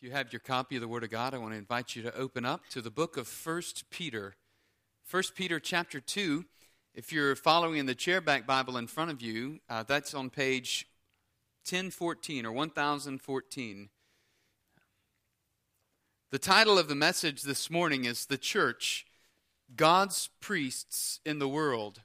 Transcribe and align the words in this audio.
If 0.00 0.04
you 0.04 0.12
have 0.12 0.32
your 0.32 0.38
copy 0.38 0.76
of 0.76 0.80
the 0.80 0.86
Word 0.86 1.02
of 1.02 1.10
God, 1.10 1.34
I 1.34 1.38
want 1.38 1.54
to 1.54 1.58
invite 1.58 1.96
you 1.96 2.02
to 2.02 2.14
open 2.14 2.44
up 2.44 2.68
to 2.70 2.80
the 2.80 2.88
book 2.88 3.16
of 3.16 3.28
1 3.28 3.62
Peter. 3.90 4.36
1 5.10 5.22
Peter 5.34 5.58
chapter 5.58 5.98
2. 5.98 6.44
If 6.94 7.12
you're 7.12 7.34
following 7.34 7.78
in 7.78 7.86
the 7.86 7.96
chairback 7.96 8.46
Bible 8.46 8.76
in 8.76 8.86
front 8.86 9.10
of 9.10 9.20
you, 9.20 9.58
uh, 9.68 9.82
that's 9.82 10.14
on 10.14 10.30
page 10.30 10.86
1014 11.68 12.46
or 12.46 12.52
1014. 12.52 13.88
The 16.30 16.38
title 16.38 16.78
of 16.78 16.86
the 16.86 16.94
message 16.94 17.42
this 17.42 17.68
morning 17.68 18.04
is 18.04 18.26
The 18.26 18.38
Church 18.38 19.04
God's 19.74 20.30
Priests 20.38 21.18
in 21.26 21.40
the 21.40 21.48
World. 21.48 22.02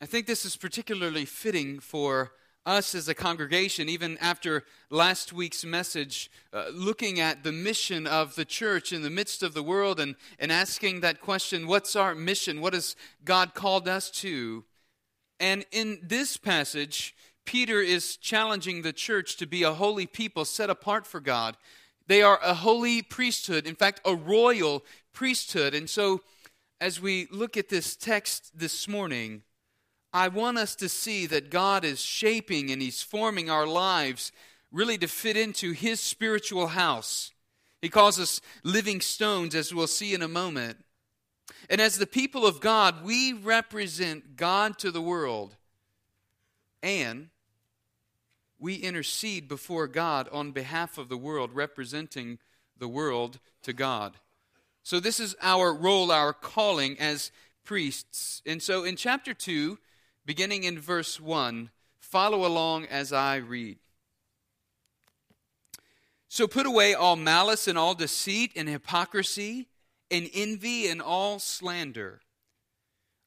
I 0.00 0.06
think 0.06 0.26
this 0.26 0.44
is 0.44 0.56
particularly 0.56 1.26
fitting 1.26 1.78
for 1.78 2.32
us 2.66 2.94
as 2.94 3.08
a 3.08 3.14
congregation, 3.14 3.88
even 3.88 4.18
after 4.18 4.64
last 4.90 5.32
week's 5.32 5.64
message, 5.64 6.30
uh, 6.52 6.66
looking 6.72 7.20
at 7.20 7.44
the 7.44 7.52
mission 7.52 8.06
of 8.06 8.34
the 8.34 8.44
church 8.44 8.92
in 8.92 9.02
the 9.02 9.10
midst 9.10 9.42
of 9.42 9.54
the 9.54 9.62
world 9.62 10.00
and, 10.00 10.16
and 10.38 10.50
asking 10.50 11.00
that 11.00 11.20
question 11.20 11.66
what's 11.66 11.94
our 11.94 12.14
mission? 12.14 12.60
What 12.60 12.74
has 12.74 12.96
God 13.24 13.54
called 13.54 13.88
us 13.88 14.10
to? 14.10 14.64
And 15.38 15.64
in 15.70 16.00
this 16.02 16.36
passage, 16.36 17.14
Peter 17.44 17.80
is 17.80 18.16
challenging 18.16 18.82
the 18.82 18.92
church 18.92 19.36
to 19.36 19.46
be 19.46 19.62
a 19.62 19.72
holy 19.72 20.06
people 20.06 20.44
set 20.44 20.68
apart 20.68 21.06
for 21.06 21.20
God. 21.20 21.56
They 22.08 22.22
are 22.22 22.40
a 22.42 22.54
holy 22.54 23.02
priesthood, 23.02 23.66
in 23.66 23.76
fact, 23.76 24.00
a 24.04 24.14
royal 24.14 24.84
priesthood. 25.12 25.74
And 25.74 25.88
so, 25.88 26.22
as 26.80 27.00
we 27.00 27.26
look 27.30 27.56
at 27.56 27.68
this 27.68 27.96
text 27.96 28.58
this 28.58 28.86
morning, 28.86 29.42
I 30.16 30.28
want 30.28 30.56
us 30.56 30.74
to 30.76 30.88
see 30.88 31.26
that 31.26 31.50
God 31.50 31.84
is 31.84 32.00
shaping 32.00 32.70
and 32.70 32.80
He's 32.80 33.02
forming 33.02 33.50
our 33.50 33.66
lives 33.66 34.32
really 34.72 34.96
to 34.96 35.08
fit 35.08 35.36
into 35.36 35.72
His 35.72 36.00
spiritual 36.00 36.68
house. 36.68 37.34
He 37.82 37.90
calls 37.90 38.18
us 38.18 38.40
living 38.64 39.02
stones, 39.02 39.54
as 39.54 39.74
we'll 39.74 39.86
see 39.86 40.14
in 40.14 40.22
a 40.22 40.28
moment. 40.28 40.78
And 41.68 41.82
as 41.82 41.98
the 41.98 42.06
people 42.06 42.46
of 42.46 42.62
God, 42.62 43.04
we 43.04 43.34
represent 43.34 44.36
God 44.36 44.78
to 44.78 44.90
the 44.90 45.02
world. 45.02 45.54
And 46.82 47.28
we 48.58 48.76
intercede 48.76 49.48
before 49.48 49.86
God 49.86 50.30
on 50.32 50.52
behalf 50.52 50.96
of 50.96 51.10
the 51.10 51.18
world, 51.18 51.50
representing 51.52 52.38
the 52.78 52.88
world 52.88 53.38
to 53.64 53.74
God. 53.74 54.14
So, 54.82 54.98
this 54.98 55.20
is 55.20 55.36
our 55.42 55.74
role, 55.74 56.10
our 56.10 56.32
calling 56.32 56.98
as 56.98 57.32
priests. 57.64 58.40
And 58.46 58.62
so, 58.62 58.82
in 58.82 58.96
chapter 58.96 59.34
2, 59.34 59.76
beginning 60.26 60.64
in 60.64 60.78
verse 60.78 61.18
1. 61.18 61.70
Follow 61.98 62.44
along 62.44 62.84
as 62.86 63.12
I 63.12 63.36
read. 63.36 63.78
So 66.28 66.46
put 66.46 66.66
away 66.66 66.92
all 66.92 67.16
malice 67.16 67.66
and 67.66 67.78
all 67.78 67.94
deceit 67.94 68.52
and 68.56 68.68
hypocrisy 68.68 69.68
and 70.10 70.28
envy 70.34 70.88
and 70.88 71.00
all 71.00 71.38
slander. 71.38 72.20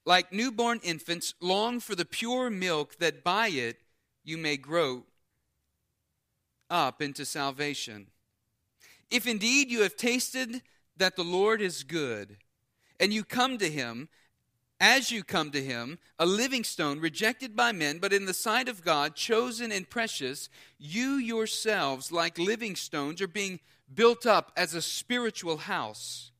Like 0.05 0.31
newborn 0.31 0.80
infants, 0.83 1.33
long 1.42 1.80
for 1.80 1.95
the 1.95 2.05
pure 2.05 2.50
milk 2.50 2.97
that 3.00 3.23
by 3.23 3.47
it 3.47 3.77
you 4.23 4.38
may 4.38 4.58
grow 4.58 5.05
up 6.70 7.02
into 7.02 7.25
salvation. 7.25 8.08
If 9.09 9.25
indeed 9.25 9.72
you 9.72 9.81
have 9.81 9.95
tasted 9.95 10.61
that 10.97 11.16
the 11.16 11.23
Lord 11.23 11.61
is 11.61 11.83
good, 11.83 12.38
and 13.00 13.14
you 13.14 13.23
come 13.23 13.58
to 13.58 13.70
him 13.70 14.09
as 14.80 15.11
you 15.11 15.23
come 15.23 15.52
to 15.52 15.63
him, 15.63 15.99
a 16.17 16.25
living 16.25 16.63
stone, 16.63 16.99
rejected 16.99 17.55
by 17.55 17.72
men, 17.72 17.99
but 17.99 18.13
in 18.13 18.25
the 18.25 18.33
sight 18.33 18.69
of 18.69 18.83
God, 18.83 19.16
chosen 19.16 19.71
and 19.71 19.89
precious, 19.89 20.49
you 20.77 21.16
yourselves, 21.16 22.11
like 22.11 22.38
living 22.38 22.75
stones, 22.75 23.21
are 23.21 23.27
being 23.27 23.59
built 23.94 24.25
up 24.25 24.52
as 24.55 24.73
a 24.73 24.81
spiritual 24.81 25.58
house, 25.58 26.31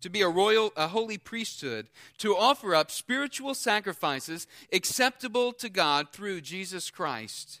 to 0.00 0.08
be 0.08 0.22
a 0.22 0.28
royal, 0.28 0.72
a 0.76 0.88
holy 0.88 1.18
priesthood, 1.18 1.88
to 2.18 2.36
offer 2.36 2.74
up 2.74 2.90
spiritual 2.90 3.54
sacrifices 3.54 4.46
acceptable 4.72 5.52
to 5.52 5.68
God 5.68 6.10
through 6.12 6.40
Jesus 6.40 6.90
Christ. 6.90 7.60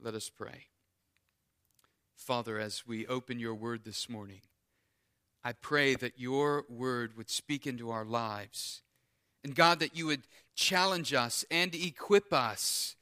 Let 0.00 0.14
us 0.14 0.28
pray. 0.28 0.66
Father, 2.16 2.58
as 2.58 2.86
we 2.86 3.06
open 3.06 3.38
your 3.38 3.54
word 3.54 3.84
this 3.84 4.08
morning, 4.08 4.40
I 5.42 5.52
pray 5.52 5.94
that 5.96 6.18
your 6.18 6.64
word 6.68 7.16
would 7.16 7.28
speak 7.28 7.66
into 7.66 7.90
our 7.90 8.04
lives. 8.04 8.82
And 9.42 9.54
God, 9.54 9.78
that 9.80 9.96
you 9.96 10.06
would 10.06 10.22
challenge 10.54 11.12
us 11.12 11.44
and 11.50 11.74
equip 11.74 12.32
us, 12.32 12.96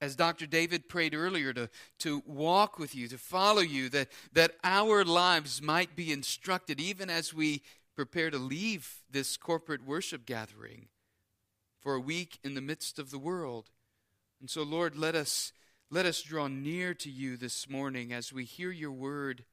as 0.00 0.14
Dr. 0.14 0.46
David 0.46 0.90
prayed 0.90 1.14
earlier, 1.14 1.54
to, 1.54 1.70
to 2.00 2.22
walk 2.26 2.78
with 2.78 2.94
you, 2.94 3.08
to 3.08 3.16
follow 3.16 3.62
you, 3.62 3.88
that, 3.88 4.08
that 4.34 4.52
our 4.62 5.04
lives 5.04 5.62
might 5.62 5.96
be 5.96 6.12
instructed 6.12 6.78
even 6.78 7.08
as 7.08 7.32
we 7.32 7.62
prepare 7.94 8.30
to 8.30 8.38
leave 8.38 8.96
this 9.10 9.38
corporate 9.38 9.86
worship 9.86 10.26
gathering 10.26 10.88
for 11.80 11.94
a 11.94 12.00
week 12.00 12.38
in 12.44 12.54
the 12.54 12.60
midst 12.60 12.98
of 12.98 13.10
the 13.10 13.18
world. 13.18 13.70
And 14.38 14.50
so, 14.50 14.62
Lord, 14.62 14.96
let 14.96 15.14
us 15.14 15.52
let 15.90 16.06
us 16.06 16.22
draw 16.22 16.48
near 16.48 16.94
to 16.94 17.10
you 17.10 17.36
this 17.36 17.68
morning 17.68 18.12
as 18.12 18.32
we 18.32 18.44
hear 18.44 18.72
your 18.72 18.90
word. 18.90 19.44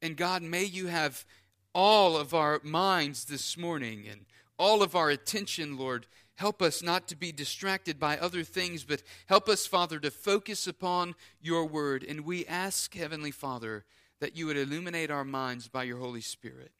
And 0.00 0.16
God, 0.16 0.42
may 0.42 0.64
you 0.64 0.86
have 0.86 1.26
all 1.74 2.16
of 2.16 2.32
our 2.32 2.60
minds 2.64 3.26
this 3.26 3.56
morning 3.56 4.06
and 4.10 4.24
all 4.58 4.82
of 4.82 4.96
our 4.96 5.10
attention, 5.10 5.76
Lord. 5.76 6.06
Help 6.36 6.62
us 6.62 6.82
not 6.82 7.06
to 7.08 7.16
be 7.16 7.32
distracted 7.32 7.98
by 7.98 8.16
other 8.16 8.44
things, 8.44 8.84
but 8.84 9.02
help 9.26 9.48
us, 9.48 9.66
Father, 9.66 9.98
to 9.98 10.10
focus 10.10 10.66
upon 10.66 11.14
your 11.40 11.66
word. 11.66 12.02
And 12.08 12.22
we 12.22 12.46
ask, 12.46 12.94
Heavenly 12.94 13.30
Father, 13.30 13.84
that 14.20 14.36
you 14.36 14.46
would 14.46 14.56
illuminate 14.56 15.10
our 15.10 15.24
minds 15.24 15.68
by 15.68 15.82
your 15.82 15.98
Holy 15.98 16.22
Spirit. 16.22 16.72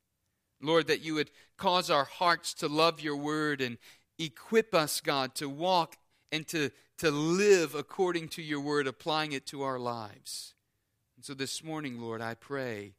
Lord, 0.63 0.87
that 0.87 1.03
you 1.03 1.15
would 1.15 1.31
cause 1.57 1.91
our 1.91 2.05
hearts 2.05 2.55
to 2.55 2.69
love 2.69 3.01
your 3.01 3.17
word 3.17 3.61
and 3.61 3.79
equip 4.19 4.75
us, 4.75 5.01
God, 5.01 5.35
to 5.37 5.49
walk 5.49 5.97
and 6.31 6.47
to 6.49 6.71
to 6.99 7.11
live 7.11 7.75
according 7.75 8.29
to 8.29 8.43
your 8.43 8.61
word, 8.61 8.87
applying 8.87 9.33
it 9.33 9.47
to 9.47 9.63
our 9.63 9.79
lives. 9.79 10.55
And 11.17 11.25
so 11.25 11.33
this 11.33 11.63
morning, 11.63 12.01
Lord, 12.01 12.21
I 12.21 12.35
pray 12.35 12.95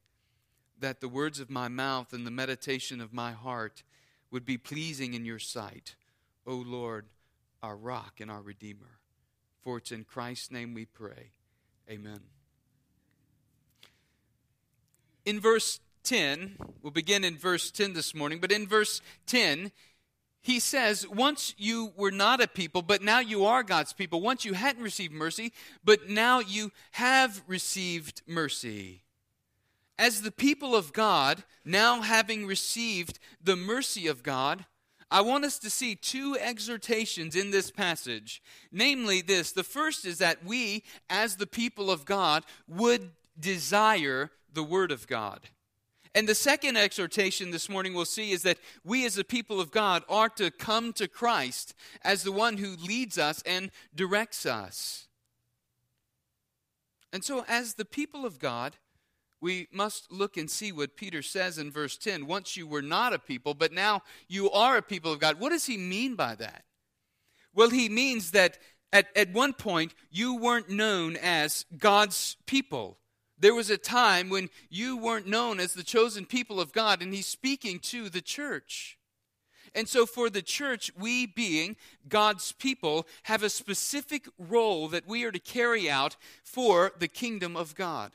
that 0.79 1.01
the 1.01 1.09
words 1.09 1.39
of 1.39 1.49
my 1.49 1.67
mouth 1.67 2.13
and 2.13 2.25
the 2.25 2.31
meditation 2.31 3.01
of 3.01 3.13
my 3.13 3.33
heart 3.33 3.83
would 4.31 4.45
be 4.45 4.57
pleasing 4.57 5.13
in 5.13 5.25
your 5.25 5.39
sight, 5.39 5.95
O 6.47 6.55
Lord, 6.55 7.07
our 7.61 7.75
rock 7.75 8.21
and 8.21 8.31
our 8.31 8.41
redeemer. 8.41 8.99
For 9.61 9.77
it's 9.77 9.91
in 9.91 10.05
Christ's 10.05 10.51
name 10.51 10.73
we 10.73 10.85
pray. 10.85 11.31
Amen. 11.89 12.21
In 15.25 15.41
verse 15.41 15.81
10, 16.03 16.55
we'll 16.81 16.91
begin 16.91 17.25
in 17.25 17.37
verse 17.37 17.69
10 17.69 17.93
this 17.93 18.15
morning, 18.15 18.39
but 18.39 18.51
in 18.51 18.65
verse 18.65 19.01
10, 19.27 19.71
he 20.41 20.59
says, 20.59 21.07
once 21.07 21.53
you 21.57 21.91
were 21.97 22.11
not 22.11 22.41
a 22.41 22.47
people, 22.47 22.81
but 22.81 23.01
now 23.01 23.19
you 23.19 23.45
are 23.45 23.63
God's 23.63 23.93
people. 23.93 24.21
Once 24.21 24.45
you 24.45 24.53
hadn't 24.53 24.83
received 24.83 25.13
mercy, 25.13 25.51
but 25.83 26.09
now 26.09 26.39
you 26.39 26.71
have 26.91 27.41
received 27.45 28.21
mercy. 28.25 29.03
As 29.97 30.21
the 30.21 30.31
people 30.31 30.75
of 30.75 30.93
God, 30.93 31.43
now 31.65 32.01
having 32.01 32.45
received 32.45 33.19
the 33.43 33.57
mercy 33.57 34.07
of 34.07 34.23
God, 34.23 34.65
I 35.11 35.21
want 35.21 35.43
us 35.43 35.59
to 35.59 35.69
see 35.69 35.95
two 35.95 36.37
exhortations 36.39 37.35
in 37.35 37.51
this 37.51 37.69
passage. 37.69 38.41
Namely, 38.71 39.21
this 39.21 39.51
the 39.51 39.63
first 39.63 40.05
is 40.05 40.19
that 40.19 40.45
we, 40.45 40.83
as 41.09 41.35
the 41.35 41.47
people 41.47 41.91
of 41.91 42.05
God, 42.05 42.45
would 42.67 43.11
desire 43.37 44.31
the 44.53 44.63
Word 44.63 44.91
of 44.91 45.07
God. 45.07 45.41
And 46.15 46.27
the 46.27 46.35
second 46.35 46.75
exhortation 46.75 47.51
this 47.51 47.69
morning 47.69 47.93
we'll 47.93 48.05
see 48.05 48.31
is 48.31 48.41
that 48.43 48.57
we 48.83 49.05
as 49.05 49.15
the 49.15 49.23
people 49.23 49.61
of 49.61 49.71
God 49.71 50.03
are 50.09 50.29
to 50.29 50.49
come 50.49 50.91
to 50.93 51.07
Christ 51.07 51.75
as 52.03 52.23
the 52.23 52.31
one 52.31 52.57
who 52.57 52.75
leads 52.75 53.17
us 53.17 53.43
and 53.45 53.69
directs 53.93 54.45
us. 54.45 55.07
And 57.13 57.23
so, 57.23 57.45
as 57.47 57.75
the 57.75 57.85
people 57.85 58.25
of 58.25 58.39
God, 58.39 58.75
we 59.41 59.67
must 59.71 60.11
look 60.11 60.35
and 60.35 60.49
see 60.49 60.71
what 60.71 60.97
Peter 60.97 61.21
says 61.21 61.57
in 61.57 61.71
verse 61.71 61.97
10. 61.97 62.27
Once 62.27 62.57
you 62.57 62.67
were 62.67 62.81
not 62.81 63.13
a 63.13 63.19
people, 63.19 63.53
but 63.53 63.71
now 63.71 64.01
you 64.27 64.49
are 64.51 64.77
a 64.77 64.81
people 64.81 65.13
of 65.13 65.19
God. 65.19 65.39
What 65.39 65.49
does 65.49 65.65
he 65.65 65.77
mean 65.77 66.15
by 66.15 66.35
that? 66.35 66.63
Well, 67.53 67.69
he 67.69 67.89
means 67.89 68.31
that 68.31 68.57
at, 68.91 69.07
at 69.15 69.31
one 69.31 69.53
point 69.53 69.93
you 70.11 70.35
weren't 70.35 70.69
known 70.69 71.15
as 71.15 71.65
God's 71.77 72.35
people. 72.45 72.97
There 73.39 73.55
was 73.55 73.69
a 73.69 73.77
time 73.77 74.29
when 74.29 74.49
you 74.69 74.97
weren't 74.97 75.27
known 75.27 75.59
as 75.59 75.73
the 75.73 75.83
chosen 75.83 76.25
people 76.25 76.59
of 76.59 76.73
God, 76.73 77.01
and 77.01 77.13
he's 77.13 77.27
speaking 77.27 77.79
to 77.79 78.09
the 78.09 78.21
church. 78.21 78.97
And 79.75 79.87
so, 79.87 80.05
for 80.05 80.29
the 80.29 80.41
church, 80.41 80.91
we 80.97 81.25
being 81.25 81.75
God's 82.07 82.51
people 82.53 83.07
have 83.23 83.43
a 83.43 83.49
specific 83.49 84.27
role 84.37 84.87
that 84.89 85.07
we 85.07 85.23
are 85.23 85.31
to 85.31 85.39
carry 85.39 85.89
out 85.89 86.17
for 86.43 86.91
the 86.97 87.07
kingdom 87.07 87.55
of 87.55 87.75
God. 87.75 88.11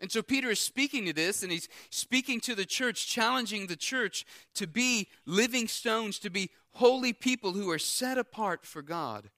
And 0.00 0.10
so, 0.10 0.22
Peter 0.22 0.50
is 0.50 0.60
speaking 0.60 1.06
to 1.06 1.12
this, 1.12 1.42
and 1.42 1.52
he's 1.52 1.68
speaking 1.90 2.40
to 2.40 2.54
the 2.54 2.66
church, 2.66 3.06
challenging 3.06 3.66
the 3.66 3.76
church 3.76 4.26
to 4.54 4.66
be 4.66 5.08
living 5.26 5.68
stones, 5.68 6.18
to 6.18 6.30
be 6.30 6.50
holy 6.72 7.12
people 7.12 7.52
who 7.52 7.70
are 7.70 7.78
set 7.78 8.18
apart 8.18 8.66
for 8.66 8.82
God. 8.82 9.30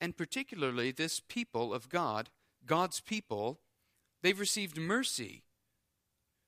And 0.00 0.16
particularly, 0.16 0.92
this 0.92 1.20
people 1.20 1.74
of 1.74 1.88
God, 1.88 2.30
God's 2.64 3.00
people, 3.00 3.60
they've 4.22 4.38
received 4.38 4.78
mercy. 4.78 5.42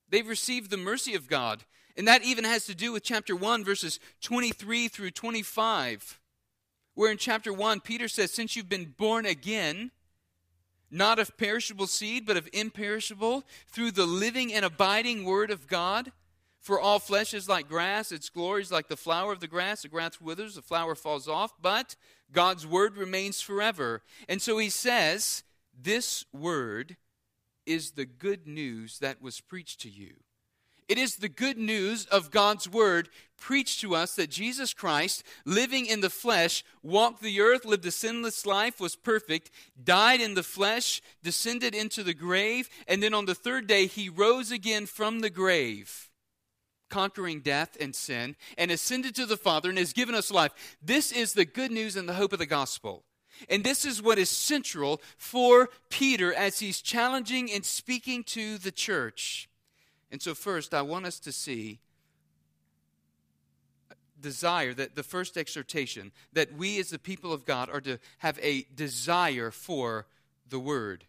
They've 0.09 0.29
received 0.29 0.71
the 0.71 0.77
mercy 0.77 1.15
of 1.15 1.29
God. 1.29 1.65
And 1.97 2.09
that 2.09 2.25
even 2.25 2.45
has 2.45 2.67
to 2.67 2.75
do 2.75 2.93
with 2.93 3.03
chapter 3.03 3.37
1, 3.37 3.65
verses 3.65 4.01
23 4.23 4.89
through 4.89 5.11
25, 5.11 6.21
where 6.95 7.11
in 7.11 7.19
chapter 7.19 7.53
1, 7.53 7.81
Peter 7.81 8.09
says, 8.09 8.31
Since 8.31 8.57
you've 8.57 8.69
been 8.69 8.95
born 8.97 9.27
again, 9.27 9.91
not 10.91 11.19
of 11.19 11.37
perishable 11.37 11.87
seed, 11.87 12.27
but 12.27 12.37
of 12.37 12.49
imperishable, 12.53 13.45
through 13.69 13.91
the 13.91 14.07
living 14.07 14.53
and 14.53 14.65
abiding 14.65 15.25
word 15.25 15.51
of 15.51 15.67
God. 15.67 16.13
For 16.61 16.79
all 16.79 17.01
flesh 17.01 17.35
is 17.35 17.49
like 17.49 17.69
grass, 17.69 18.13
its 18.13 18.29
glory 18.29 18.63
is 18.63 18.71
like 18.71 18.89
the 18.89 18.97
flower 18.97 19.33
of 19.33 19.41
the 19.41 19.49
grass. 19.49 19.83
The 19.83 19.89
grass 19.89 20.21
withers, 20.21 20.55
the 20.55 20.63
flower 20.63 20.95
falls 20.95 21.27
off, 21.27 21.53
but 21.61 21.97
God's 22.31 22.67
word 22.67 22.97
remains 22.97 23.41
forever. 23.41 24.03
And 24.29 24.41
so 24.41 24.59
he 24.59 24.71
says, 24.71 25.43
This 25.77 26.25
word 26.33 26.97
is 27.67 27.93
the 27.93 28.05
good 28.07 28.47
news 28.47 28.99
that 28.99 29.23
was 29.23 29.41
preached 29.41 29.81
to 29.83 29.91
you. 29.91 30.15
It 30.89 30.99
is 30.99 31.17
the 31.17 31.29
good 31.29 31.57
news 31.57 32.07
of 32.07 32.31
God's 32.31 32.69
word 32.69 33.09
preached 33.39 33.81
to 33.81 33.95
us 33.95 34.15
that 34.17 34.31
Jesus 34.31 34.75
Christ, 34.75 35.23
living 35.47 35.87
in 35.87 36.01
the 36.01 36.11
flesh, 36.11 36.65
walked 36.83 37.23
the 37.23 37.41
earth, 37.41 37.65
lived 37.65 37.87
a 37.87 37.91
sinless 37.91 38.45
life, 38.45 38.79
was 38.79 38.95
perfect, 38.95 39.51
died 39.83 40.21
in 40.21 40.35
the 40.35 40.43
flesh, 40.43 41.01
descended 41.23 41.75
into 41.75 42.03
the 42.03 42.15
grave, 42.15 42.69
and 42.87 43.03
then 43.03 43.15
on 43.15 43.25
the 43.25 43.35
third 43.35 43.67
day 43.67 43.87
he 43.87 44.09
rose 44.09 44.51
again 44.51 44.87
from 44.87 45.21
the 45.21 45.31
grave, 45.31 46.11
conquering 46.91 47.41
death 47.41 47.77
and 47.81 47.95
sin, 47.95 48.37
and 48.59 48.71
ascended 48.71 49.15
to 49.15 49.25
the 49.25 49.37
Father 49.37 49.71
and 49.71 49.79
has 49.79 49.93
given 49.93 50.15
us 50.15 50.31
life. 50.31 50.53
This 50.83 51.11
is 51.11 51.33
the 51.33 51.47
good 51.47 51.71
news 51.71 51.97
and 51.97 52.09
the 52.09 52.15
hope 52.15 52.33
of 52.33 52.39
the 52.39 52.45
gospel. 52.47 53.05
And 53.49 53.65
this 53.65 53.85
is 53.85 54.03
what 54.03 54.19
is 54.19 54.31
central 54.31 55.01
for 55.17 55.71
Peter 55.91 56.33
as 56.33 56.59
he's 56.59 56.81
challenging 56.81 57.51
and 57.51 57.65
speaking 57.65 58.25
to 58.25 58.59
the 58.59 58.73
church. 58.73 59.49
And 60.11 60.21
so, 60.21 60.35
first, 60.35 60.75
I 60.75 60.83
want 60.83 61.07
us 61.07 61.19
to 61.21 61.33
see 61.33 61.81
desire 64.23 64.73
that 64.73 64.95
the 64.95 65.03
first 65.03 65.37
exhortation 65.37 66.13
that 66.33 66.55
we 66.57 66.79
as 66.79 66.91
the 66.91 66.99
people 66.99 67.33
of 67.33 67.45
God 67.45 67.69
are 67.69 67.81
to 67.83 67.99
have 68.19 68.39
a 68.41 68.67
desire 68.75 69.51
for 69.51 70.07
the 70.49 70.59
word. 70.59 71.05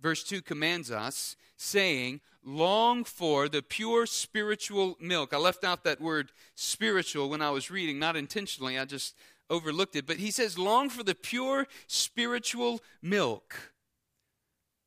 Verse 0.00 0.22
2 0.22 0.42
commands 0.42 0.90
us, 0.90 1.36
saying, 1.56 2.20
Long 2.44 3.02
for 3.02 3.48
the 3.48 3.62
pure 3.62 4.06
spiritual 4.06 4.96
milk. 5.00 5.34
I 5.34 5.38
left 5.38 5.64
out 5.64 5.82
that 5.82 6.00
word 6.00 6.30
spiritual 6.54 7.28
when 7.28 7.42
I 7.42 7.50
was 7.50 7.72
reading, 7.72 7.98
not 7.98 8.14
intentionally, 8.14 8.78
I 8.78 8.84
just 8.84 9.16
overlooked 9.50 9.96
it. 9.96 10.06
But 10.06 10.18
he 10.18 10.30
says, 10.30 10.58
Long 10.58 10.90
for 10.90 11.02
the 11.02 11.14
pure 11.14 11.66
spiritual 11.86 12.80
milk 13.02 13.72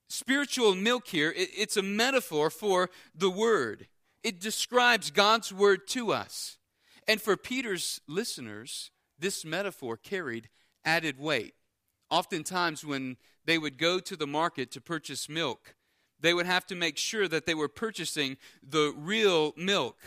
spiritual 0.10 0.76
milk 0.76 1.08
here, 1.08 1.34
it's 1.36 1.78
a 1.78 1.84
metaphor 1.84 2.50
for 2.50 2.90
the 3.16 3.30
Word. 3.30 3.88
It 4.24 4.42
describes 4.42 5.12
God's 5.12 5.54
Word 5.54 5.88
to 5.90 6.12
us. 6.12 6.58
And 7.08 7.22
for 7.22 7.38
Peter's 7.38 8.02
listeners, 8.08 8.92
this 9.18 9.46
metaphor 9.46 9.98
carried 9.98 10.50
added 10.84 11.20
weight. 11.20 11.54
Oftentimes, 12.10 12.84
when 12.84 13.18
they 13.46 13.58
would 13.58 13.78
go 13.78 14.00
to 14.00 14.16
the 14.16 14.28
market 14.28 14.72
to 14.72 14.82
purchase 14.82 15.30
milk, 15.30 15.76
they 16.20 16.34
would 16.34 16.46
have 16.46 16.66
to 16.68 16.76
make 16.76 16.98
sure 16.98 17.28
that 17.28 17.46
they 17.46 17.56
were 17.56 17.70
purchasing 17.70 18.38
the 18.62 18.94
real 18.98 19.54
milk. 19.56 19.98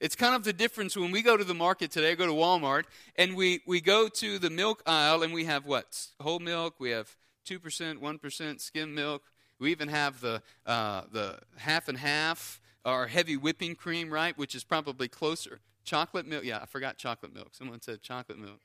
It's 0.00 0.14
kind 0.14 0.34
of 0.34 0.44
the 0.44 0.52
difference 0.52 0.96
when 0.96 1.10
we 1.10 1.22
go 1.22 1.36
to 1.36 1.44
the 1.44 1.54
market 1.54 1.90
today, 1.90 2.14
go 2.14 2.26
to 2.26 2.32
Walmart, 2.32 2.84
and 3.16 3.34
we, 3.34 3.60
we 3.66 3.80
go 3.80 4.08
to 4.08 4.38
the 4.38 4.50
milk 4.50 4.82
aisle 4.86 5.22
and 5.22 5.32
we 5.32 5.44
have 5.44 5.66
what? 5.66 6.06
Whole 6.20 6.38
milk, 6.38 6.74
we 6.78 6.90
have 6.90 7.16
2%, 7.46 7.60
1% 7.96 8.60
skim 8.60 8.94
milk, 8.94 9.22
we 9.58 9.72
even 9.72 9.88
have 9.88 10.20
the, 10.20 10.40
uh, 10.66 11.02
the 11.10 11.40
half 11.56 11.88
and 11.88 11.98
half, 11.98 12.60
or 12.84 13.08
heavy 13.08 13.36
whipping 13.36 13.74
cream, 13.74 14.10
right, 14.10 14.38
which 14.38 14.54
is 14.54 14.62
probably 14.62 15.08
closer. 15.08 15.60
Chocolate 15.84 16.26
milk. 16.26 16.44
Yeah, 16.44 16.60
I 16.62 16.66
forgot 16.66 16.96
chocolate 16.96 17.34
milk. 17.34 17.48
Someone 17.52 17.82
said 17.82 18.00
chocolate 18.02 18.38
milk. 18.38 18.60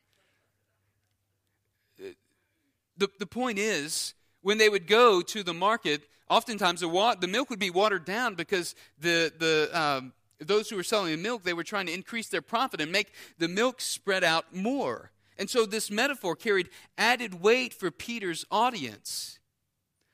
The, 2.97 3.09
the 3.17 3.25
point 3.25 3.57
is, 3.57 4.13
when 4.41 4.59
they 4.59 4.69
would 4.69 4.87
go 4.87 5.21
to 5.21 5.41
the 5.41 5.53
market, 5.53 6.03
oftentimes 6.29 6.81
the, 6.81 6.87
wa- 6.87 7.15
the 7.15 7.27
milk 7.27 7.49
would 7.49 7.59
be 7.59 7.71
watered 7.71 8.05
down 8.05 8.35
because 8.35 8.75
the, 8.99 9.33
the, 9.39 9.69
um, 9.73 10.13
those 10.43 10.69
who 10.69 10.75
were 10.75 10.83
selling 10.83 11.11
the 11.11 11.21
milk, 11.21 11.43
they 11.43 11.53
were 11.53 11.63
trying 11.63 11.87
to 11.87 11.93
increase 11.93 12.27
their 12.29 12.41
profit 12.41 12.81
and 12.81 12.91
make 12.91 13.11
the 13.37 13.47
milk 13.47 13.81
spread 13.81 14.23
out 14.23 14.55
more. 14.55 15.11
And 15.37 15.49
so 15.49 15.65
this 15.65 15.89
metaphor 15.89 16.35
carried 16.35 16.69
added 16.97 17.41
weight 17.41 17.73
for 17.73 17.91
Peter's 17.91 18.45
audience. 18.51 19.39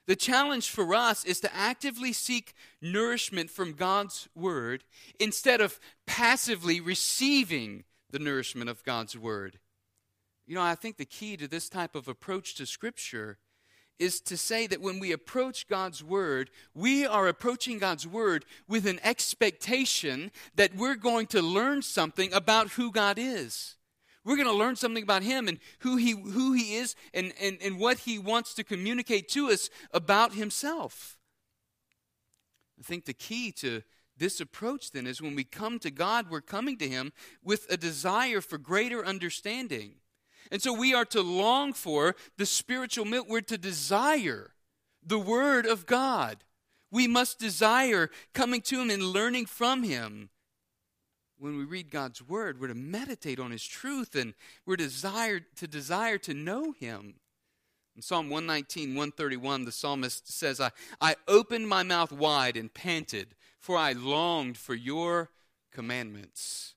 The 0.07 0.15
challenge 0.15 0.69
for 0.69 0.95
us 0.95 1.23
is 1.23 1.39
to 1.41 1.55
actively 1.55 2.13
seek 2.13 2.53
nourishment 2.81 3.51
from 3.51 3.73
God's 3.73 4.27
Word 4.33 4.83
instead 5.19 5.61
of 5.61 5.79
passively 6.07 6.81
receiving 6.81 7.83
the 8.09 8.17
nourishment 8.17 8.69
of 8.69 8.83
God's 8.83 9.15
Word. 9.15 9.59
You 10.47 10.55
know, 10.55 10.63
I 10.63 10.73
think 10.73 10.97
the 10.97 11.05
key 11.05 11.37
to 11.37 11.47
this 11.47 11.69
type 11.69 11.93
of 11.93 12.07
approach 12.07 12.55
to 12.55 12.65
Scripture 12.65 13.37
is 13.99 14.21
to 14.21 14.37
say 14.37 14.65
that 14.67 14.81
when 14.81 14.99
we 14.99 15.11
approach 15.11 15.67
God's 15.67 16.03
Word, 16.03 16.49
we 16.73 17.05
are 17.05 17.27
approaching 17.27 17.77
God's 17.77 18.07
Word 18.07 18.45
with 18.67 18.87
an 18.87 18.99
expectation 19.03 20.31
that 20.55 20.75
we're 20.75 20.95
going 20.95 21.27
to 21.27 21.41
learn 21.41 21.81
something 21.81 22.33
about 22.33 22.69
who 22.69 22.91
God 22.91 23.17
is. 23.19 23.75
We're 24.25 24.35
going 24.35 24.47
to 24.47 24.53
learn 24.53 24.75
something 24.75 25.03
about 25.03 25.23
him 25.23 25.47
and 25.47 25.59
who 25.79 25.97
he, 25.97 26.11
who 26.11 26.53
he 26.53 26.75
is 26.75 26.95
and, 27.13 27.33
and, 27.41 27.57
and 27.61 27.79
what 27.79 27.99
he 27.99 28.19
wants 28.19 28.53
to 28.55 28.63
communicate 28.63 29.29
to 29.29 29.49
us 29.49 29.69
about 29.91 30.33
himself. 30.33 31.17
I 32.79 32.83
think 32.83 33.05
the 33.05 33.13
key 33.13 33.51
to 33.53 33.81
this 34.17 34.39
approach 34.39 34.91
then 34.91 35.07
is 35.07 35.21
when 35.21 35.35
we 35.35 35.45
come 35.45 35.79
to 35.79 35.89
God, 35.89 36.29
we're 36.29 36.41
coming 36.41 36.77
to 36.77 36.87
him 36.87 37.13
with 37.43 37.65
a 37.69 37.77
desire 37.77 38.41
for 38.41 38.57
greater 38.57 39.05
understanding. 39.05 39.95
And 40.51 40.61
so 40.61 40.73
we 40.73 40.93
are 40.93 41.05
to 41.05 41.21
long 41.21 41.73
for 41.73 42.15
the 42.37 42.45
spiritual 42.45 43.05
milk. 43.05 43.27
We're 43.29 43.41
to 43.41 43.57
desire 43.57 44.51
the 45.05 45.19
Word 45.19 45.65
of 45.65 45.85
God. 45.85 46.43
We 46.91 47.07
must 47.07 47.39
desire 47.39 48.09
coming 48.33 48.61
to 48.61 48.81
Him 48.81 48.89
and 48.89 49.03
learning 49.03 49.45
from 49.45 49.83
Him 49.83 50.29
when 51.39 51.57
we 51.57 51.63
read 51.63 51.89
God's 51.89 52.21
word, 52.21 52.59
we're 52.59 52.67
to 52.67 52.75
meditate 52.75 53.39
on 53.39 53.51
his 53.51 53.65
truth 53.65 54.13
and 54.15 54.33
we're 54.65 54.75
desired 54.75 55.45
to 55.55 55.67
desire 55.67 56.17
to 56.19 56.33
know 56.33 56.73
him. 56.73 57.15
In 57.95 58.01
Psalm 58.01 58.29
119, 58.29 58.89
131, 58.89 59.65
the 59.65 59.71
psalmist 59.71 60.31
says, 60.31 60.61
I, 60.61 60.71
I 61.01 61.15
opened 61.27 61.67
my 61.67 61.83
mouth 61.83 62.11
wide 62.11 62.55
and 62.55 62.73
panted, 62.73 63.35
for 63.59 63.77
I 63.77 63.93
longed 63.93 64.57
for 64.57 64.75
your 64.75 65.31
commandments. 65.71 66.75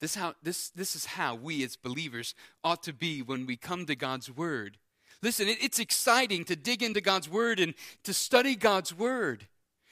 This, 0.00 0.14
how, 0.14 0.34
this, 0.42 0.70
this 0.70 0.94
is 0.94 1.06
how 1.06 1.34
we 1.34 1.64
as 1.64 1.76
believers 1.76 2.34
ought 2.62 2.82
to 2.84 2.92
be 2.92 3.20
when 3.20 3.46
we 3.46 3.56
come 3.56 3.86
to 3.86 3.96
God's 3.96 4.30
Word. 4.30 4.78
Listen, 5.22 5.48
it, 5.48 5.58
it's 5.60 5.80
exciting 5.80 6.44
to 6.44 6.56
dig 6.56 6.82
into 6.82 7.00
God's 7.00 7.28
Word 7.28 7.58
and 7.58 7.74
to 8.04 8.14
study 8.14 8.54
God's 8.54 8.94
Word. 8.96 9.48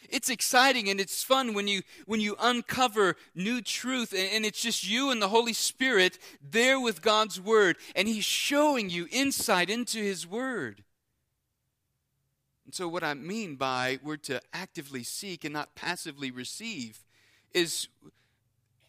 It's 0.09 0.31
exciting 0.31 0.89
and 0.89 1.01
it's 1.01 1.25
fun 1.25 1.53
when 1.53 1.67
you 1.67 1.83
when 2.07 2.21
you 2.21 2.37
uncover 2.41 3.17
new 3.35 3.61
truth 3.61 4.13
and, 4.13 4.29
and, 4.33 4.47
it's 4.47 4.61
just 4.61 4.89
you 4.89 5.11
and 5.11 5.21
the 5.21 5.29
Holy 5.29 5.53
Spirit 5.53 6.19
there 6.41 6.79
with 6.79 7.03
God's 7.03 7.41
word 7.41 7.77
and 7.97 8.07
he's 8.07 8.25
showing 8.25 8.89
you 8.89 9.09
insight 9.11 9.69
into 9.69 9.99
his 9.99 10.25
word. 10.25 10.85
And 12.65 12.75
so, 12.75 12.89
what 12.89 13.05
I 13.05 13.15
mean 13.15 13.57
by 13.57 13.99
we're 14.03 14.17
to 14.19 14.41
actively 14.53 15.03
seek 15.03 15.45
and 15.45 15.53
not 15.53 15.75
passively 15.75 16.31
receive 16.31 17.05
is 17.55 17.89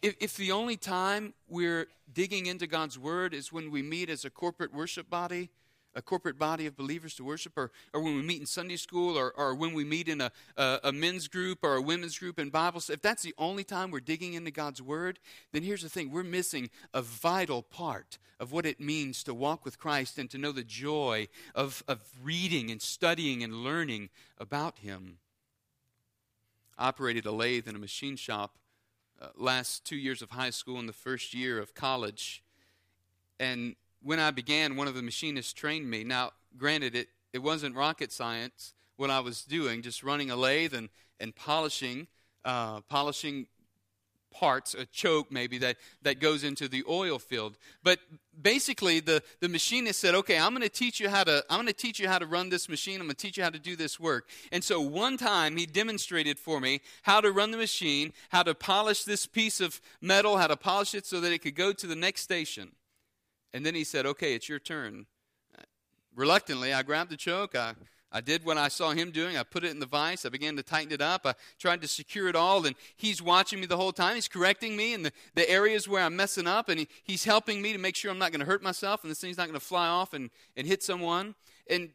if, 0.02 0.14
if 0.20 0.36
the 0.36 0.52
only 0.52 0.76
time 0.76 1.34
we're 1.48 1.88
digging 2.12 2.46
into 2.46 2.66
God's 2.66 2.98
Word 2.98 3.34
is 3.34 3.52
when 3.52 3.70
we 3.70 3.82
meet 3.82 4.08
as 4.10 4.24
a 4.24 4.30
corporate 4.30 4.72
worship 4.72 5.10
body, 5.10 5.50
a 5.94 6.02
corporate 6.02 6.38
body 6.38 6.66
of 6.66 6.76
believers 6.76 7.14
to 7.14 7.24
worship, 7.24 7.52
or, 7.56 7.72
or 7.92 8.00
when 8.00 8.14
we 8.14 8.22
meet 8.22 8.40
in 8.40 8.46
Sunday 8.46 8.76
school, 8.76 9.18
or, 9.18 9.32
or 9.32 9.54
when 9.54 9.74
we 9.74 9.84
meet 9.84 10.08
in 10.08 10.20
a, 10.20 10.30
a, 10.56 10.80
a 10.84 10.92
men's 10.92 11.26
group 11.26 11.58
or 11.62 11.74
a 11.74 11.82
women's 11.82 12.18
group 12.18 12.38
in 12.38 12.50
Bible, 12.50 12.80
if 12.88 13.02
that's 13.02 13.22
the 13.22 13.34
only 13.38 13.64
time 13.64 13.90
we're 13.90 14.00
digging 14.00 14.34
into 14.34 14.50
God's 14.50 14.80
Word, 14.80 15.18
then 15.52 15.62
here's 15.62 15.82
the 15.82 15.88
thing 15.88 16.12
we're 16.12 16.22
missing 16.22 16.70
a 16.94 17.02
vital 17.02 17.62
part 17.62 18.18
of 18.38 18.52
what 18.52 18.66
it 18.66 18.78
means 18.78 19.24
to 19.24 19.34
walk 19.34 19.64
with 19.64 19.80
Christ 19.80 20.18
and 20.18 20.30
to 20.30 20.38
know 20.38 20.52
the 20.52 20.62
joy 20.62 21.26
of, 21.56 21.82
of 21.88 22.00
reading 22.22 22.70
and 22.70 22.80
studying 22.80 23.42
and 23.42 23.64
learning 23.64 24.10
about 24.38 24.78
Him. 24.78 25.18
I 26.78 26.88
operated 26.88 27.26
a 27.26 27.32
lathe 27.32 27.66
in 27.66 27.74
a 27.74 27.80
machine 27.80 28.14
shop 28.14 28.58
uh, 29.20 29.28
last 29.36 29.84
two 29.84 29.96
years 29.96 30.22
of 30.22 30.30
high 30.30 30.50
school 30.50 30.78
and 30.78 30.88
the 30.88 30.92
first 30.92 31.34
year 31.34 31.58
of 31.58 31.74
college. 31.74 32.42
And 33.40 33.76
when 34.02 34.20
I 34.20 34.30
began, 34.30 34.76
one 34.76 34.88
of 34.88 34.94
the 34.94 35.02
machinists 35.02 35.52
trained 35.52 35.88
me. 35.88 36.04
Now, 36.04 36.32
granted, 36.56 36.94
it, 36.94 37.08
it 37.32 37.38
wasn't 37.38 37.74
rocket 37.74 38.12
science 38.12 38.74
what 38.96 39.10
I 39.10 39.20
was 39.20 39.44
doing, 39.44 39.82
just 39.82 40.02
running 40.02 40.30
a 40.30 40.36
lathe 40.36 40.74
and, 40.74 40.88
and 41.20 41.34
polishing, 41.34 42.08
uh, 42.44 42.80
polishing 42.82 43.46
parts, 44.30 44.74
a 44.74 44.86
choke 44.86 45.30
maybe, 45.30 45.58
that, 45.58 45.76
that 46.02 46.20
goes 46.20 46.44
into 46.44 46.68
the 46.68 46.84
oil 46.88 47.18
field. 47.18 47.56
But 47.82 47.98
basically 48.40 49.00
the, 49.00 49.22
the 49.40 49.48
machinist 49.48 50.00
said, 50.00 50.14
okay, 50.14 50.38
I'm 50.38 50.52
gonna 50.52 50.68
teach 50.68 51.00
you 51.00 51.08
how 51.08 51.24
to 51.24 51.44
I'm 51.50 51.58
gonna 51.58 51.72
teach 51.72 51.98
you 51.98 52.08
how 52.08 52.18
to 52.18 52.26
run 52.26 52.48
this 52.48 52.68
machine, 52.68 53.00
I'm 53.00 53.06
gonna 53.06 53.14
teach 53.14 53.36
you 53.36 53.42
how 53.42 53.50
to 53.50 53.58
do 53.58 53.76
this 53.76 53.98
work. 53.98 54.28
And 54.52 54.62
so 54.62 54.80
one 54.80 55.16
time 55.16 55.56
he 55.56 55.66
demonstrated 55.66 56.38
for 56.38 56.60
me 56.60 56.80
how 57.02 57.20
to 57.20 57.32
run 57.32 57.50
the 57.50 57.58
machine, 57.58 58.12
how 58.30 58.42
to 58.42 58.54
polish 58.54 59.04
this 59.04 59.26
piece 59.26 59.60
of 59.60 59.80
metal, 60.00 60.36
how 60.36 60.46
to 60.46 60.56
polish 60.56 60.94
it 60.94 61.06
so 61.06 61.20
that 61.20 61.32
it 61.32 61.38
could 61.38 61.56
go 61.56 61.72
to 61.72 61.86
the 61.86 61.96
next 61.96 62.22
station. 62.22 62.72
And 63.52 63.64
then 63.64 63.74
he 63.74 63.84
said, 63.84 64.06
Okay, 64.06 64.34
it's 64.34 64.48
your 64.48 64.58
turn. 64.58 65.06
Reluctantly, 66.14 66.72
I 66.72 66.82
grabbed 66.82 67.10
the 67.10 67.16
choke, 67.16 67.54
I 67.54 67.74
I 68.10 68.22
did 68.22 68.44
what 68.44 68.56
I 68.56 68.68
saw 68.68 68.92
him 68.92 69.10
doing. 69.10 69.36
I 69.36 69.42
put 69.42 69.64
it 69.64 69.70
in 69.70 69.80
the 69.80 69.86
vise. 69.86 70.24
I 70.24 70.30
began 70.30 70.56
to 70.56 70.62
tighten 70.62 70.92
it 70.92 71.02
up. 71.02 71.26
I 71.26 71.34
tried 71.58 71.82
to 71.82 71.88
secure 71.88 72.28
it 72.28 72.36
all. 72.36 72.64
And 72.64 72.74
he's 72.96 73.20
watching 73.20 73.60
me 73.60 73.66
the 73.66 73.76
whole 73.76 73.92
time. 73.92 74.14
He's 74.14 74.28
correcting 74.28 74.76
me 74.76 74.94
in 74.94 75.02
the, 75.02 75.12
the 75.34 75.48
areas 75.48 75.86
where 75.86 76.02
I'm 76.02 76.16
messing 76.16 76.46
up. 76.46 76.70
And 76.70 76.80
he, 76.80 76.88
he's 77.04 77.24
helping 77.24 77.60
me 77.60 77.72
to 77.72 77.78
make 77.78 77.96
sure 77.96 78.10
I'm 78.10 78.18
not 78.18 78.32
going 78.32 78.40
to 78.40 78.46
hurt 78.46 78.62
myself 78.62 79.02
and 79.02 79.10
this 79.10 79.20
thing's 79.20 79.36
not 79.36 79.46
going 79.46 79.60
to 79.60 79.64
fly 79.64 79.88
off 79.88 80.14
and, 80.14 80.30
and 80.56 80.66
hit 80.66 80.82
someone. 80.82 81.34
And 81.68 81.90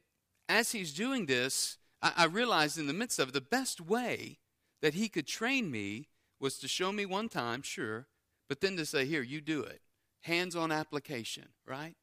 as 0.48 0.72
he's 0.72 0.93
doing 0.93 1.25
this, 1.25 1.77
I, 2.01 2.12
I 2.17 2.25
realized 2.25 2.77
in 2.77 2.86
the 2.86 2.93
midst 2.93 3.17
of 3.17 3.29
it, 3.29 3.34
the 3.34 3.41
best 3.41 3.82
way 3.82 4.38
that 4.82 4.93
he 4.93 5.10
could 5.10 5.25
train 5.25 5.72
me 5.72 6.10
was 6.39 6.60
to 6.60 6.67
show 6.67 6.91
me 6.91 7.05
one 7.05 7.29
time, 7.29 7.63
sure, 7.63 8.05
but 8.48 8.62
then 8.62 8.77
to 8.77 8.86
say, 8.86 9.05
here, 9.05 9.24
you 9.24 9.41
do 9.41 9.62
it. 9.62 9.82
Hands 10.22 10.55
on 10.55 10.72
application, 10.72 11.46
right? 11.65 11.96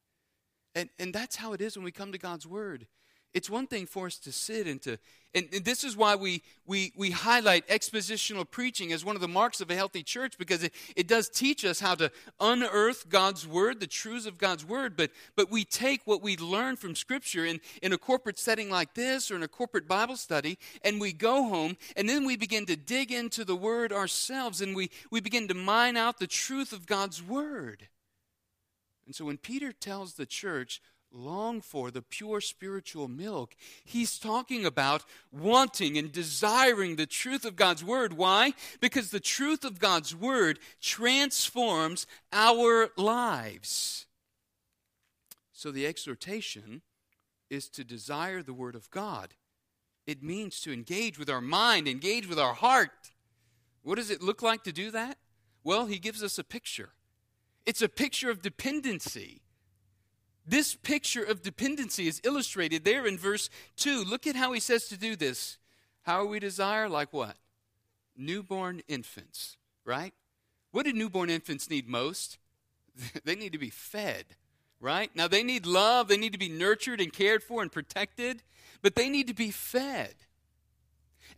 And, 0.75 0.89
and 0.99 1.13
that's 1.13 1.37
how 1.37 1.53
it 1.53 1.61
is 1.61 1.77
when 1.77 1.85
we 1.85 1.91
come 1.91 2.11
to 2.11 2.17
God's 2.17 2.47
Word. 2.47 2.87
It's 3.33 3.49
one 3.49 3.67
thing 3.67 3.85
for 3.85 4.07
us 4.07 4.17
to 4.19 4.31
sit 4.31 4.67
and 4.67 4.81
to, 4.81 4.97
and, 5.33 5.47
and 5.53 5.63
this 5.63 5.85
is 5.85 5.95
why 5.95 6.15
we, 6.15 6.41
we, 6.65 6.91
we 6.97 7.11
highlight 7.11 7.65
expositional 7.69 8.49
preaching 8.49 8.91
as 8.91 9.05
one 9.05 9.15
of 9.15 9.21
the 9.21 9.27
marks 9.29 9.61
of 9.61 9.71
a 9.71 9.75
healthy 9.75 10.03
church 10.03 10.37
because 10.37 10.63
it, 10.63 10.73
it 10.97 11.07
does 11.07 11.29
teach 11.29 11.63
us 11.63 11.79
how 11.79 11.95
to 11.95 12.11
unearth 12.41 13.07
God's 13.07 13.47
word, 13.47 13.79
the 13.79 13.87
truths 13.87 14.25
of 14.25 14.37
God's 14.37 14.65
word, 14.65 14.97
but, 14.97 15.11
but 15.37 15.49
we 15.49 15.63
take 15.63 16.01
what 16.03 16.21
we 16.21 16.35
learn 16.35 16.75
from 16.75 16.93
Scripture 16.93 17.45
in, 17.45 17.61
in 17.81 17.93
a 17.93 17.97
corporate 17.97 18.37
setting 18.37 18.69
like 18.69 18.95
this 18.95 19.31
or 19.31 19.37
in 19.37 19.43
a 19.43 19.47
corporate 19.47 19.87
Bible 19.87 20.17
study, 20.17 20.57
and 20.83 20.99
we 20.99 21.13
go 21.13 21.47
home, 21.47 21.77
and 21.95 22.09
then 22.09 22.25
we 22.25 22.35
begin 22.35 22.65
to 22.65 22.75
dig 22.75 23.13
into 23.13 23.45
the 23.45 23.55
word 23.55 23.93
ourselves, 23.93 24.59
and 24.59 24.75
we, 24.75 24.89
we 25.09 25.21
begin 25.21 25.47
to 25.47 25.53
mine 25.53 25.95
out 25.95 26.19
the 26.19 26.27
truth 26.27 26.73
of 26.73 26.85
God's 26.85 27.23
word. 27.23 27.87
And 29.05 29.15
so 29.15 29.25
when 29.25 29.37
Peter 29.37 29.71
tells 29.71 30.13
the 30.13 30.25
church, 30.25 30.81
long 31.13 31.61
for, 31.61 31.91
the 31.91 32.01
pure 32.01 32.41
spiritual 32.41 33.07
milk. 33.07 33.55
He's 33.83 34.17
talking 34.17 34.65
about 34.65 35.03
wanting 35.31 35.97
and 35.97 36.11
desiring 36.11 36.95
the 36.95 37.05
truth 37.05 37.45
of 37.45 37.55
God's 37.55 37.83
Word. 37.83 38.13
Why? 38.13 38.53
Because 38.79 39.11
the 39.11 39.19
truth 39.19 39.63
of 39.63 39.79
God's 39.79 40.15
Word 40.15 40.59
transforms 40.79 42.07
our 42.31 42.89
lives. 42.97 44.05
So 45.51 45.71
the 45.71 45.85
exhortation 45.85 46.81
is 47.49 47.69
to 47.69 47.83
desire 47.83 48.41
the 48.41 48.53
Word 48.53 48.75
of 48.75 48.89
God. 48.89 49.35
It 50.07 50.23
means 50.23 50.59
to 50.61 50.73
engage 50.73 51.19
with 51.19 51.29
our 51.29 51.41
mind, 51.41 51.87
engage 51.87 52.27
with 52.27 52.39
our 52.39 52.53
heart. 52.53 53.11
What 53.83 53.95
does 53.95 54.09
it 54.09 54.21
look 54.21 54.41
like 54.41 54.63
to 54.63 54.71
do 54.71 54.91
that? 54.91 55.17
Well, 55.63 55.85
he 55.85 55.99
gives 55.99 56.23
us 56.23 56.39
a 56.39 56.43
picture. 56.43 56.89
It's 57.65 57.81
a 57.81 57.89
picture 57.89 58.31
of 58.31 58.41
dependency. 58.41 59.41
This 60.51 60.75
picture 60.75 61.23
of 61.23 61.41
dependency 61.41 62.09
is 62.09 62.19
illustrated 62.25 62.83
there 62.83 63.07
in 63.07 63.17
verse 63.17 63.49
2. 63.77 64.03
Look 64.03 64.27
at 64.27 64.35
how 64.35 64.51
he 64.51 64.59
says 64.59 64.89
to 64.89 64.97
do 64.97 65.15
this. 65.15 65.57
How 66.01 66.25
we 66.25 66.39
desire? 66.39 66.89
Like 66.89 67.13
what? 67.13 67.37
Newborn 68.17 68.81
infants, 68.89 69.55
right? 69.85 70.13
What 70.71 70.83
do 70.83 70.91
newborn 70.91 71.29
infants 71.29 71.69
need 71.69 71.87
most? 71.87 72.37
they 73.23 73.35
need 73.35 73.53
to 73.53 73.57
be 73.57 73.69
fed, 73.69 74.25
right? 74.81 75.09
Now, 75.15 75.29
they 75.29 75.41
need 75.41 75.65
love, 75.65 76.09
they 76.09 76.17
need 76.17 76.33
to 76.33 76.37
be 76.37 76.49
nurtured 76.49 76.99
and 76.99 77.13
cared 77.13 77.43
for 77.43 77.61
and 77.61 77.71
protected, 77.71 78.43
but 78.81 78.95
they 78.95 79.07
need 79.07 79.27
to 79.27 79.33
be 79.33 79.51
fed. 79.51 80.15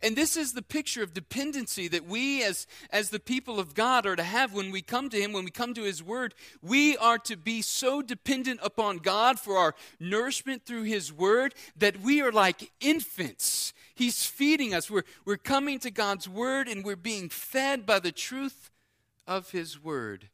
And 0.02 0.16
this 0.16 0.36
is 0.36 0.52
the 0.52 0.62
picture 0.62 1.02
of 1.02 1.14
dependency 1.14 1.88
that 1.88 2.06
we, 2.06 2.42
as, 2.42 2.66
as 2.90 3.10
the 3.10 3.20
people 3.20 3.58
of 3.58 3.74
God, 3.74 4.06
are 4.06 4.16
to 4.16 4.22
have 4.22 4.52
when 4.52 4.70
we 4.70 4.82
come 4.82 5.08
to 5.10 5.20
Him, 5.20 5.32
when 5.32 5.44
we 5.44 5.50
come 5.50 5.74
to 5.74 5.82
His 5.82 6.02
Word. 6.02 6.34
We 6.62 6.96
are 6.96 7.18
to 7.18 7.36
be 7.36 7.62
so 7.62 8.02
dependent 8.02 8.60
upon 8.62 8.98
God 8.98 9.38
for 9.38 9.56
our 9.56 9.74
nourishment 9.98 10.66
through 10.66 10.84
His 10.84 11.12
Word 11.12 11.54
that 11.76 12.00
we 12.00 12.20
are 12.20 12.32
like 12.32 12.70
infants. 12.80 13.72
He's 13.94 14.26
feeding 14.26 14.74
us. 14.74 14.90
We're, 14.90 15.04
we're 15.24 15.36
coming 15.36 15.78
to 15.80 15.90
God's 15.90 16.28
Word 16.28 16.68
and 16.68 16.84
we're 16.84 16.96
being 16.96 17.28
fed 17.28 17.86
by 17.86 17.98
the 17.98 18.12
truth 18.12 18.70
of 19.26 19.50
His 19.50 19.82
Word. 19.82 20.28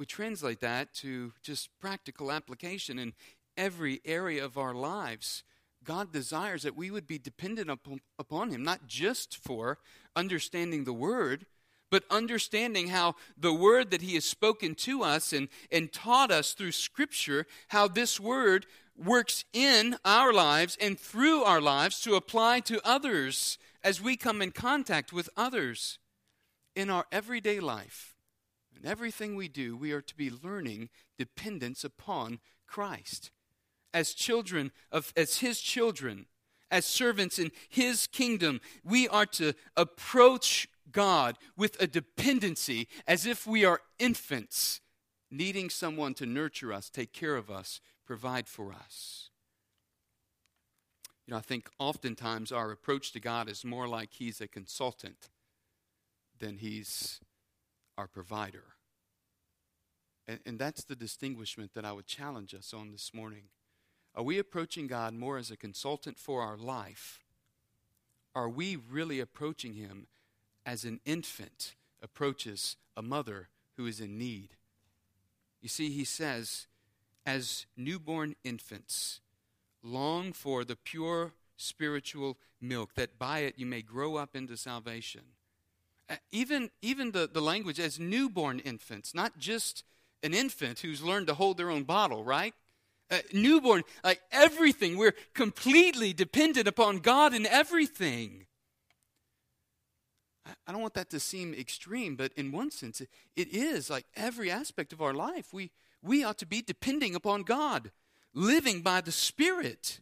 we 0.00 0.06
translate 0.06 0.60
that 0.60 0.94
to 0.94 1.30
just 1.42 1.68
practical 1.78 2.32
application. 2.32 2.98
And 2.98 3.12
every 3.60 4.00
area 4.06 4.42
of 4.42 4.56
our 4.56 4.74
lives, 4.74 5.44
God 5.84 6.12
desires 6.12 6.62
that 6.62 6.76
we 6.76 6.90
would 6.90 7.06
be 7.06 7.18
dependent 7.18 7.70
upon 8.18 8.50
Him, 8.50 8.64
not 8.64 8.86
just 8.86 9.36
for 9.36 9.78
understanding 10.16 10.84
the 10.84 10.94
Word, 10.94 11.44
but 11.90 12.04
understanding 12.10 12.88
how 12.88 13.16
the 13.36 13.52
Word 13.52 13.90
that 13.90 14.00
He 14.00 14.14
has 14.14 14.24
spoken 14.24 14.74
to 14.76 15.02
us 15.02 15.32
and, 15.32 15.48
and 15.70 15.92
taught 15.92 16.30
us 16.30 16.54
through 16.54 16.72
Scripture, 16.72 17.46
how 17.68 17.86
this 17.86 18.18
Word 18.18 18.66
works 18.96 19.44
in 19.52 19.96
our 20.04 20.32
lives 20.32 20.76
and 20.80 20.98
through 20.98 21.42
our 21.42 21.60
lives 21.60 22.00
to 22.00 22.14
apply 22.14 22.60
to 22.60 22.80
others 22.82 23.58
as 23.84 24.00
we 24.00 24.16
come 24.16 24.40
in 24.40 24.52
contact 24.52 25.12
with 25.12 25.28
others 25.36 25.98
in 26.74 26.88
our 26.88 27.04
everyday 27.12 27.60
life. 27.60 28.14
In 28.74 28.88
everything 28.88 29.36
we 29.36 29.48
do, 29.48 29.76
we 29.76 29.92
are 29.92 30.02
to 30.02 30.14
be 30.14 30.30
learning 30.30 30.88
dependence 31.18 31.84
upon 31.84 32.40
Christ 32.66 33.30
as 33.92 34.12
children 34.12 34.70
of 34.90 35.12
as 35.16 35.38
his 35.38 35.60
children 35.60 36.26
as 36.70 36.86
servants 36.86 37.38
in 37.38 37.50
his 37.68 38.06
kingdom 38.06 38.60
we 38.84 39.08
are 39.08 39.26
to 39.26 39.52
approach 39.76 40.68
god 40.92 41.36
with 41.56 41.80
a 41.80 41.86
dependency 41.86 42.88
as 43.06 43.26
if 43.26 43.46
we 43.46 43.64
are 43.64 43.80
infants 43.98 44.80
needing 45.30 45.70
someone 45.70 46.14
to 46.14 46.26
nurture 46.26 46.72
us 46.72 46.90
take 46.90 47.12
care 47.12 47.36
of 47.36 47.50
us 47.50 47.80
provide 48.10 48.48
for 48.48 48.72
us. 48.72 49.30
You 51.26 51.32
know 51.32 51.38
i 51.38 51.42
think 51.42 51.70
oftentimes 51.78 52.50
our 52.50 52.72
approach 52.72 53.12
to 53.12 53.20
god 53.20 53.48
is 53.48 53.64
more 53.64 53.86
like 53.86 54.10
he's 54.12 54.40
a 54.40 54.48
consultant 54.48 55.28
than 56.40 56.56
he's 56.56 57.20
our 57.98 58.08
provider. 58.08 58.64
And, 60.26 60.40
and 60.46 60.58
that's 60.58 60.84
the 60.84 60.96
distinguishment 60.96 61.74
that 61.74 61.84
i 61.84 61.92
would 61.92 62.06
challenge 62.06 62.52
us 62.52 62.74
on 62.74 62.90
this 62.90 63.14
morning 63.14 63.44
are 64.14 64.22
we 64.22 64.38
approaching 64.38 64.86
God 64.86 65.14
more 65.14 65.38
as 65.38 65.50
a 65.50 65.56
consultant 65.56 66.18
for 66.18 66.42
our 66.42 66.56
life? 66.56 67.20
Are 68.34 68.48
we 68.48 68.76
really 68.76 69.20
approaching 69.20 69.74
Him 69.74 70.06
as 70.66 70.84
an 70.84 71.00
infant 71.04 71.74
approaches 72.02 72.76
a 72.96 73.02
mother 73.02 73.48
who 73.76 73.86
is 73.86 74.00
in 74.00 74.18
need? 74.18 74.50
You 75.62 75.68
see, 75.68 75.90
He 75.90 76.04
says, 76.04 76.66
as 77.24 77.66
newborn 77.76 78.34
infants, 78.44 79.20
long 79.82 80.32
for 80.32 80.64
the 80.64 80.76
pure 80.76 81.32
spiritual 81.56 82.38
milk, 82.60 82.94
that 82.94 83.18
by 83.18 83.40
it 83.40 83.54
you 83.58 83.66
may 83.66 83.82
grow 83.82 84.16
up 84.16 84.34
into 84.34 84.56
salvation. 84.56 85.22
Uh, 86.08 86.16
even, 86.32 86.70
even 86.82 87.12
the, 87.12 87.28
the 87.32 87.40
language 87.40 87.78
as 87.78 88.00
newborn 88.00 88.58
infants, 88.58 89.14
not 89.14 89.38
just 89.38 89.84
an 90.22 90.34
infant 90.34 90.80
who's 90.80 91.02
learned 91.02 91.28
to 91.28 91.34
hold 91.34 91.56
their 91.56 91.70
own 91.70 91.84
bottle, 91.84 92.24
right? 92.24 92.54
Uh, 93.10 93.18
newborn, 93.32 93.82
like 94.04 94.20
everything. 94.30 94.96
We're 94.96 95.14
completely 95.34 96.12
dependent 96.12 96.68
upon 96.68 96.98
God 96.98 97.34
in 97.34 97.46
everything. 97.46 98.46
I 100.66 100.72
don't 100.72 100.80
want 100.80 100.94
that 100.94 101.10
to 101.10 101.20
seem 101.20 101.54
extreme, 101.54 102.16
but 102.16 102.32
in 102.34 102.52
one 102.52 102.70
sense, 102.70 103.00
it, 103.00 103.08
it 103.36 103.48
is 103.48 103.90
like 103.90 104.06
every 104.16 104.50
aspect 104.50 104.92
of 104.92 105.02
our 105.02 105.14
life. 105.14 105.52
We, 105.52 105.70
we 106.02 106.24
ought 106.24 106.38
to 106.38 106.46
be 106.46 106.62
depending 106.62 107.14
upon 107.14 107.42
God, 107.42 107.90
living 108.34 108.82
by 108.82 109.00
the 109.00 109.12
Spirit. 109.12 110.00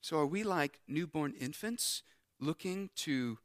So, 0.00 0.18
are 0.18 0.26
we 0.26 0.42
like 0.44 0.80
newborn 0.86 1.34
infants 1.38 2.02
looking 2.40 2.90
to 2.96 3.38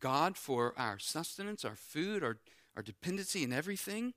God 0.00 0.36
for 0.36 0.74
our 0.76 0.98
sustenance, 0.98 1.64
our 1.64 1.76
food, 1.76 2.22
our, 2.22 2.38
our 2.76 2.82
dependency, 2.82 3.44
and 3.44 3.52
everything? 3.52 4.14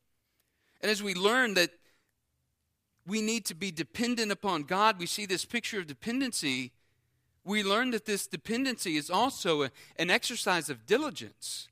And 0.82 0.92
as 0.92 1.02
we 1.02 1.14
learn 1.14 1.56
that 1.56 1.72
we 3.08 3.22
need 3.22 3.46
to 3.46 3.56
be 3.56 3.72
dependent 3.72 4.32
upon 4.32 4.64
God, 4.64 5.00
we 5.00 5.06
see 5.06 5.26
this 5.26 5.46
picture 5.46 5.80
of 5.80 5.88
dependency 5.88 6.74
we 7.48 7.64
learn 7.64 7.92
that 7.92 8.06
this 8.06 8.28
dependency 8.28 8.98
is 8.98 9.10
also 9.10 9.64
a, 9.64 9.72
an 9.96 10.10
exercise 10.10 10.70
of 10.70 10.86
diligence. 10.86 11.70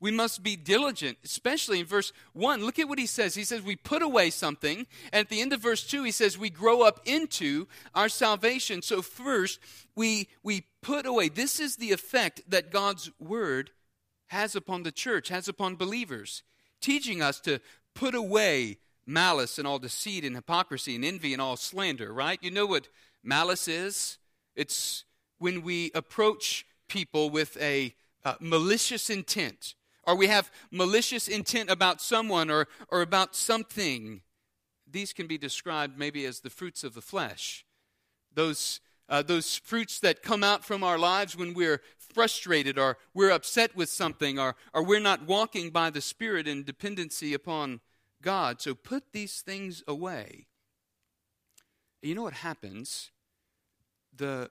We 0.00 0.10
must 0.10 0.42
be 0.42 0.56
diligent, 0.56 1.18
especially 1.24 1.78
in 1.78 1.86
verse 1.86 2.12
1. 2.32 2.64
Look 2.64 2.80
at 2.80 2.88
what 2.88 2.98
he 2.98 3.06
says. 3.06 3.36
He 3.36 3.44
says, 3.44 3.62
We 3.62 3.76
put 3.76 4.02
away 4.02 4.30
something. 4.30 4.88
And 5.12 5.20
at 5.20 5.28
the 5.28 5.40
end 5.40 5.52
of 5.52 5.60
verse 5.60 5.86
2, 5.86 6.02
he 6.02 6.10
says, 6.10 6.36
We 6.36 6.50
grow 6.50 6.82
up 6.82 7.00
into 7.04 7.68
our 7.94 8.08
salvation. 8.08 8.82
So, 8.82 9.00
first, 9.02 9.60
we, 9.94 10.26
we 10.42 10.66
put 10.82 11.06
away. 11.06 11.28
This 11.28 11.60
is 11.60 11.76
the 11.76 11.92
effect 11.92 12.42
that 12.48 12.72
God's 12.72 13.12
word 13.20 13.70
has 14.26 14.56
upon 14.56 14.82
the 14.82 14.90
church, 14.90 15.28
has 15.28 15.46
upon 15.46 15.76
believers, 15.76 16.42
teaching 16.80 17.22
us 17.22 17.38
to 17.42 17.60
put 17.94 18.16
away 18.16 18.78
malice 19.06 19.58
and 19.58 19.66
all 19.66 19.78
deceit 19.78 20.24
and 20.24 20.36
hypocrisy 20.36 20.94
and 20.94 21.04
envy 21.04 21.32
and 21.32 21.42
all 21.42 21.56
slander, 21.56 22.12
right? 22.12 22.38
You 22.42 22.50
know 22.50 22.66
what 22.66 22.88
malice 23.22 23.68
is? 23.68 24.18
It's 24.54 25.04
when 25.38 25.62
we 25.62 25.90
approach 25.94 26.66
people 26.88 27.30
with 27.30 27.56
a 27.60 27.94
uh, 28.24 28.34
malicious 28.40 29.10
intent, 29.10 29.74
or 30.04 30.14
we 30.14 30.28
have 30.28 30.50
malicious 30.70 31.26
intent 31.28 31.70
about 31.70 32.00
someone 32.00 32.50
or, 32.50 32.68
or 32.88 33.02
about 33.02 33.34
something. 33.34 34.20
These 34.88 35.12
can 35.12 35.26
be 35.26 35.38
described 35.38 35.98
maybe 35.98 36.24
as 36.24 36.40
the 36.40 36.50
fruits 36.50 36.84
of 36.84 36.94
the 36.94 37.00
flesh. 37.00 37.64
Those, 38.34 38.80
uh, 39.08 39.22
those 39.22 39.56
fruits 39.56 39.98
that 40.00 40.22
come 40.22 40.44
out 40.44 40.64
from 40.64 40.84
our 40.84 40.98
lives 40.98 41.36
when 41.36 41.54
we're 41.54 41.80
frustrated 41.98 42.78
or 42.78 42.98
we're 43.14 43.30
upset 43.30 43.74
with 43.74 43.88
something 43.88 44.38
or, 44.38 44.54
or 44.74 44.84
we're 44.84 45.00
not 45.00 45.26
walking 45.26 45.70
by 45.70 45.90
the 45.90 46.00
Spirit 46.00 46.46
in 46.46 46.62
dependency 46.62 47.34
upon 47.34 47.80
God. 48.22 48.62
So 48.62 48.74
put 48.74 49.12
these 49.12 49.40
things 49.40 49.82
away. 49.86 50.46
You 52.00 52.14
know 52.14 52.22
what 52.22 52.32
happens? 52.32 53.10
the, 54.16 54.50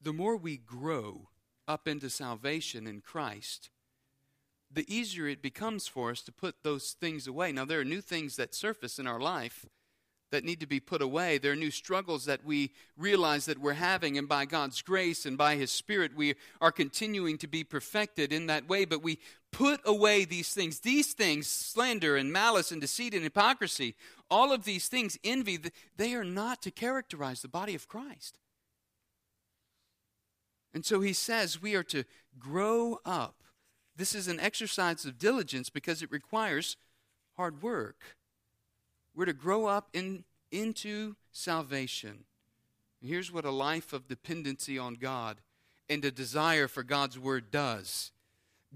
the 0.00 0.12
more 0.12 0.36
we 0.36 0.56
grow 0.56 1.28
up 1.66 1.88
into 1.88 2.10
salvation 2.10 2.86
in 2.86 3.00
Christ, 3.00 3.70
the 4.70 4.84
easier 4.92 5.26
it 5.26 5.42
becomes 5.42 5.86
for 5.88 6.10
us 6.10 6.22
to 6.22 6.32
put 6.32 6.62
those 6.62 6.92
things 6.92 7.26
away. 7.26 7.52
Now, 7.52 7.64
there 7.64 7.80
are 7.80 7.84
new 7.84 8.00
things 8.00 8.36
that 8.36 8.54
surface 8.54 8.98
in 8.98 9.06
our 9.06 9.20
life 9.20 9.66
that 10.30 10.44
need 10.44 10.60
to 10.60 10.66
be 10.66 10.78
put 10.78 11.02
away. 11.02 11.38
There 11.38 11.52
are 11.52 11.56
new 11.56 11.72
struggles 11.72 12.24
that 12.26 12.44
we 12.44 12.70
realize 12.96 13.46
that 13.46 13.58
we're 13.58 13.72
having, 13.72 14.16
and 14.16 14.28
by 14.28 14.44
God's 14.44 14.80
grace 14.80 15.26
and 15.26 15.36
by 15.36 15.56
His 15.56 15.72
Spirit, 15.72 16.14
we 16.14 16.36
are 16.60 16.70
continuing 16.70 17.36
to 17.38 17.48
be 17.48 17.64
perfected 17.64 18.32
in 18.32 18.46
that 18.46 18.68
way. 18.68 18.84
But 18.84 19.02
we 19.02 19.18
put 19.52 19.80
away 19.84 20.24
these 20.24 20.52
things. 20.52 20.80
These 20.80 21.12
things, 21.12 21.46
slander 21.46 22.16
and 22.16 22.32
malice 22.32 22.70
and 22.70 22.80
deceit 22.80 23.14
and 23.14 23.22
hypocrisy, 23.22 23.94
all 24.30 24.52
of 24.52 24.64
these 24.64 24.88
things, 24.88 25.18
envy, 25.24 25.58
they 25.96 26.14
are 26.14 26.24
not 26.24 26.62
to 26.62 26.70
characterize 26.70 27.42
the 27.42 27.48
body 27.48 27.74
of 27.74 27.88
Christ. 27.88 28.38
And 30.72 30.84
so 30.84 31.00
he 31.00 31.12
says 31.12 31.60
we 31.60 31.74
are 31.74 31.82
to 31.84 32.04
grow 32.38 33.00
up. 33.04 33.42
This 33.96 34.14
is 34.14 34.28
an 34.28 34.40
exercise 34.40 35.04
of 35.04 35.18
diligence 35.18 35.68
because 35.68 36.02
it 36.02 36.12
requires 36.12 36.76
hard 37.36 37.62
work. 37.62 38.16
We're 39.14 39.24
to 39.26 39.32
grow 39.32 39.66
up 39.66 39.88
in, 39.92 40.24
into 40.52 41.16
salvation. 41.32 42.24
Here's 43.02 43.32
what 43.32 43.44
a 43.44 43.50
life 43.50 43.92
of 43.92 44.08
dependency 44.08 44.78
on 44.78 44.94
God 44.94 45.40
and 45.88 46.04
a 46.04 46.10
desire 46.10 46.68
for 46.68 46.82
God's 46.82 47.18
word 47.18 47.50
does. 47.50 48.12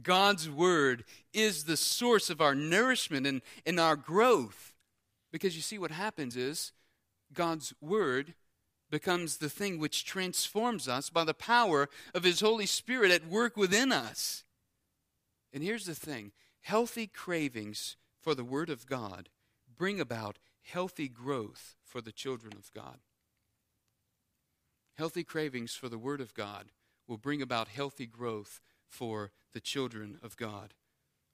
God's 0.03 0.51
word 0.51 1.05
is 1.33 1.65
the 1.65 1.77
source 1.77 2.31
of 2.31 2.41
our 2.41 2.55
nourishment 2.55 3.27
and, 3.27 3.43
and 3.65 3.79
our 3.79 3.97
growth. 3.97 4.73
Because 5.31 5.57
you 5.57 5.63
see, 5.63 5.79
what 5.79 5.91
happens 5.91 6.37
is 6.37 6.73
God's 7.33 7.75
Word 7.81 8.35
becomes 8.91 9.39
the 9.39 9.49
thing 9.49 9.79
which 9.79 10.05
transforms 10.05 10.87
us 10.87 11.11
by 11.11 11.25
the 11.25 11.35
power 11.35 11.89
of 12.15 12.23
His 12.23 12.41
Holy 12.41 12.67
Spirit 12.67 13.11
at 13.11 13.27
work 13.27 13.57
within 13.57 13.93
us. 13.93 14.45
And 15.53 15.63
here's 15.63 15.87
the 15.87 15.95
thing 15.95 16.33
healthy 16.61 17.07
cravings 17.07 17.97
for 18.21 18.35
the 18.35 18.45
Word 18.45 18.71
of 18.71 18.87
God 18.87 19.29
bring 19.77 20.01
about 20.01 20.39
healthy 20.63 21.09
growth 21.09 21.75
for 21.85 22.01
the 22.01 22.13
children 22.13 22.53
of 22.57 22.73
God. 22.73 22.99
Healthy 24.97 25.25
cravings 25.25 25.75
for 25.75 25.89
the 25.89 25.99
Word 25.99 26.21
of 26.21 26.33
God 26.33 26.67
will 27.09 27.19
bring 27.19 27.43
about 27.43 27.69
healthy 27.69 28.07
growth 28.07 28.61
for 28.95 29.33
the 29.53 29.61
children 29.61 30.19
of 30.23 30.37
God. 30.37 30.73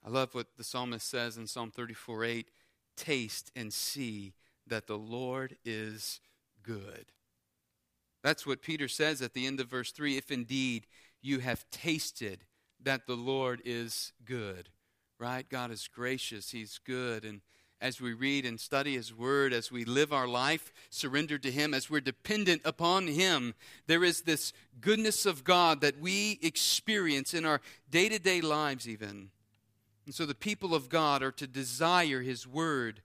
I 0.05 0.09
love 0.09 0.35
what 0.35 0.57
the 0.57 0.65
psalmist 0.65 1.09
says 1.09 1.37
in 1.37 1.47
Psalm 1.47 1.71
34 1.71 2.25
8 2.25 2.51
taste 2.97 3.51
and 3.55 3.73
see 3.73 4.33
that 4.67 4.87
the 4.87 4.99
Lord 4.99 5.57
is 5.65 6.21
good. 6.63 7.07
That's 8.23 8.47
what 8.47 8.63
Peter 8.63 8.89
says 8.89 9.23
at 9.23 9.35
the 9.35 9.47
end 9.47 9.61
of 9.61 9.69
verse 9.69 9.93
3 9.93 10.17
if 10.17 10.31
indeed 10.31 10.87
you 11.23 11.41
have 11.41 11.69
tasted 11.71 12.45
that 12.83 13.07
the 13.07 13.17
Lord 13.17 13.61
is 13.65 14.13
good. 14.25 14.71
Right? 15.19 15.47
God 15.49 15.71
is 15.71 15.87
gracious, 15.87 16.51
He's 16.51 16.79
good. 16.79 17.27
And 17.27 17.43
as 17.81 18.01
we 18.01 18.13
read 18.13 18.45
and 18.45 18.61
study 18.61 18.95
His 18.95 19.15
Word, 19.15 19.53
as 19.53 19.73
we 19.73 19.85
live 19.85 20.13
our 20.13 20.29
life 20.29 20.73
surrendered 20.91 21.43
to 21.45 21.51
Him, 21.51 21.73
as 21.73 21.89
we're 21.89 22.01
dependent 22.01 22.63
upon 22.65 23.07
Him, 23.07 23.55
there 23.87 24.05
is 24.05 24.23
this 24.23 24.53
goodness 24.81 25.25
of 25.25 25.45
God 25.45 25.81
that 25.81 25.99
we 25.99 26.39
experience 26.43 27.33
in 27.33 27.45
our 27.45 27.61
day 27.91 28.09
to 28.09 28.19
day 28.19 28.41
lives, 28.41 28.89
even. 28.89 29.31
And 30.05 30.15
so 30.15 30.27
the 30.27 30.35
people 30.35 30.75
of 30.75 30.89
God 30.89 31.23
are 31.23 31.33
to 31.33 31.47
desire 31.47 32.21
His 32.21 32.47
Word 32.47 33.03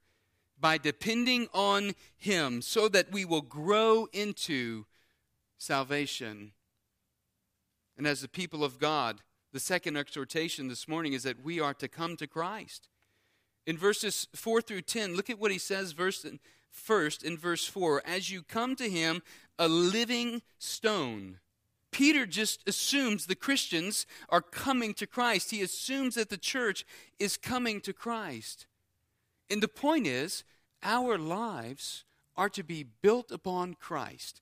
by 0.59 0.77
depending 0.77 1.47
on 1.53 1.93
Him 2.17 2.61
so 2.61 2.87
that 2.89 3.11
we 3.11 3.23
will 3.23 3.41
grow 3.41 4.07
into 4.11 4.85
salvation. 5.57 6.51
And 7.97 8.05
as 8.05 8.21
the 8.21 8.27
people 8.27 8.63
of 8.63 8.79
God, 8.79 9.21
the 9.53 9.59
second 9.59 9.95
exhortation 9.95 10.67
this 10.67 10.87
morning 10.87 11.13
is 11.13 11.23
that 11.23 11.43
we 11.43 11.61
are 11.61 11.73
to 11.75 11.87
come 11.87 12.17
to 12.17 12.27
Christ. 12.27 12.89
In 13.65 13.77
verses 13.77 14.27
4 14.35 14.61
through 14.61 14.81
10, 14.81 15.15
look 15.15 15.29
at 15.29 15.39
what 15.39 15.51
he 15.51 15.57
says 15.57 15.91
verse, 15.91 16.25
first 16.69 17.23
in 17.23 17.37
verse 17.37 17.65
4 17.65 18.01
As 18.05 18.29
you 18.29 18.43
come 18.43 18.75
to 18.75 18.89
him, 18.89 19.21
a 19.57 19.67
living 19.67 20.41
stone 20.59 21.39
Peter 21.95 22.25
just 22.25 22.67
assumes 22.67 23.25
the 23.25 23.35
Christians 23.35 24.05
are 24.27 24.41
coming 24.41 24.93
to 24.95 25.07
Christ. 25.07 25.51
He 25.51 25.61
assumes 25.61 26.15
that 26.15 26.29
the 26.29 26.37
church 26.37 26.85
is 27.19 27.37
coming 27.37 27.79
to 27.79 27.93
Christ. 27.93 28.67
And 29.49 29.63
the 29.63 29.69
point 29.69 30.05
is, 30.05 30.43
our 30.83 31.17
lives 31.17 32.03
are 32.35 32.49
to 32.49 32.63
be 32.63 32.83
built 32.83 33.31
upon 33.31 33.75
Christ. 33.75 34.41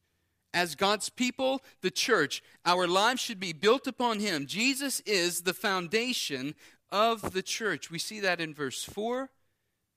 As 0.51 0.73
God's 0.73 1.09
people, 1.09 1.61
the 1.81 1.91
church, 1.91 2.41
our 2.65 2.87
lives 2.87 3.21
should 3.21 3.39
be 3.39 3.53
built 3.53 3.85
upon 3.85 4.19
Him. 4.19 4.47
Jesus 4.47 5.01
is 5.01 5.41
the 5.41 5.53
foundation 5.53 6.55
of 6.93 7.33
the 7.33 7.41
church. 7.41 7.89
We 7.91 7.99
see 7.99 8.19
that 8.21 8.39
in 8.39 8.53
verse 8.53 8.83
4, 8.83 9.29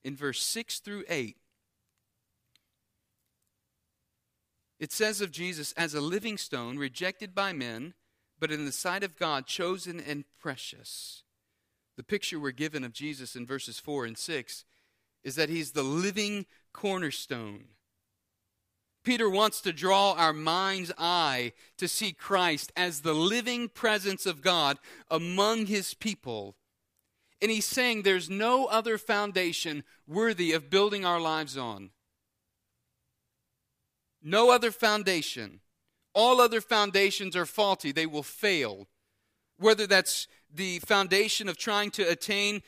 in 0.03 0.15
verse 0.15 0.41
6 0.41 0.79
through 0.79 1.03
8. 1.07 1.37
It 4.79 4.91
says 4.91 5.21
of 5.21 5.31
Jesus 5.31 5.73
as 5.73 5.93
a 5.93 6.01
living 6.01 6.37
stone, 6.37 6.77
rejected 6.77 7.33
by 7.33 7.53
men, 7.53 7.93
but 8.39 8.51
in 8.51 8.65
the 8.65 8.71
sight 8.71 9.03
of 9.03 9.15
God, 9.15 9.45
chosen 9.45 9.99
and 9.99 10.25
precious. 10.39 11.23
The 11.95 12.03
picture 12.03 12.39
we're 12.39 12.51
given 12.51 12.83
of 12.83 12.93
Jesus 12.93 13.35
in 13.35 13.45
verses 13.45 13.79
4 13.79 14.05
and 14.05 14.17
6 14.17 14.65
is 15.23 15.35
that 15.35 15.49
he's 15.49 15.71
the 15.71 15.83
living 15.83 16.45
cornerstone. 16.73 17.65
Peter 19.03 19.29
wants 19.29 19.61
to 19.61 19.71
draw 19.71 20.13
our 20.13 20.33
mind's 20.33 20.91
eye 20.97 21.53
to 21.77 21.87
see 21.87 22.11
Christ 22.11 22.71
as 22.75 23.01
the 23.01 23.13
living 23.13 23.69
presence 23.69 24.25
of 24.25 24.41
God 24.41 24.77
among 25.09 25.67
his 25.67 25.93
people. 25.93 26.55
And 27.41 27.51
he's 27.51 27.65
saying 27.65 28.01
there's 28.01 28.29
no 28.29 28.65
other 28.65 28.97
foundation 28.97 29.83
worthy 30.07 30.53
of 30.53 30.69
building 30.69 31.05
our 31.05 31.19
lives 31.19 31.57
on. 31.57 31.91
No 34.23 34.51
other 34.51 34.71
foundation. 34.71 35.59
All 36.13 36.41
other 36.41 36.61
foundations 36.61 37.35
are 37.35 37.45
faulty, 37.45 37.91
they 37.91 38.07
will 38.07 38.23
fail. 38.23 38.87
Whether 39.59 39.85
that's 39.85 40.27
the 40.53 40.79
foundation 40.79 41.47
of 41.47 41.57
trying 41.57 41.91
to 41.91 42.03
attain 42.03 42.63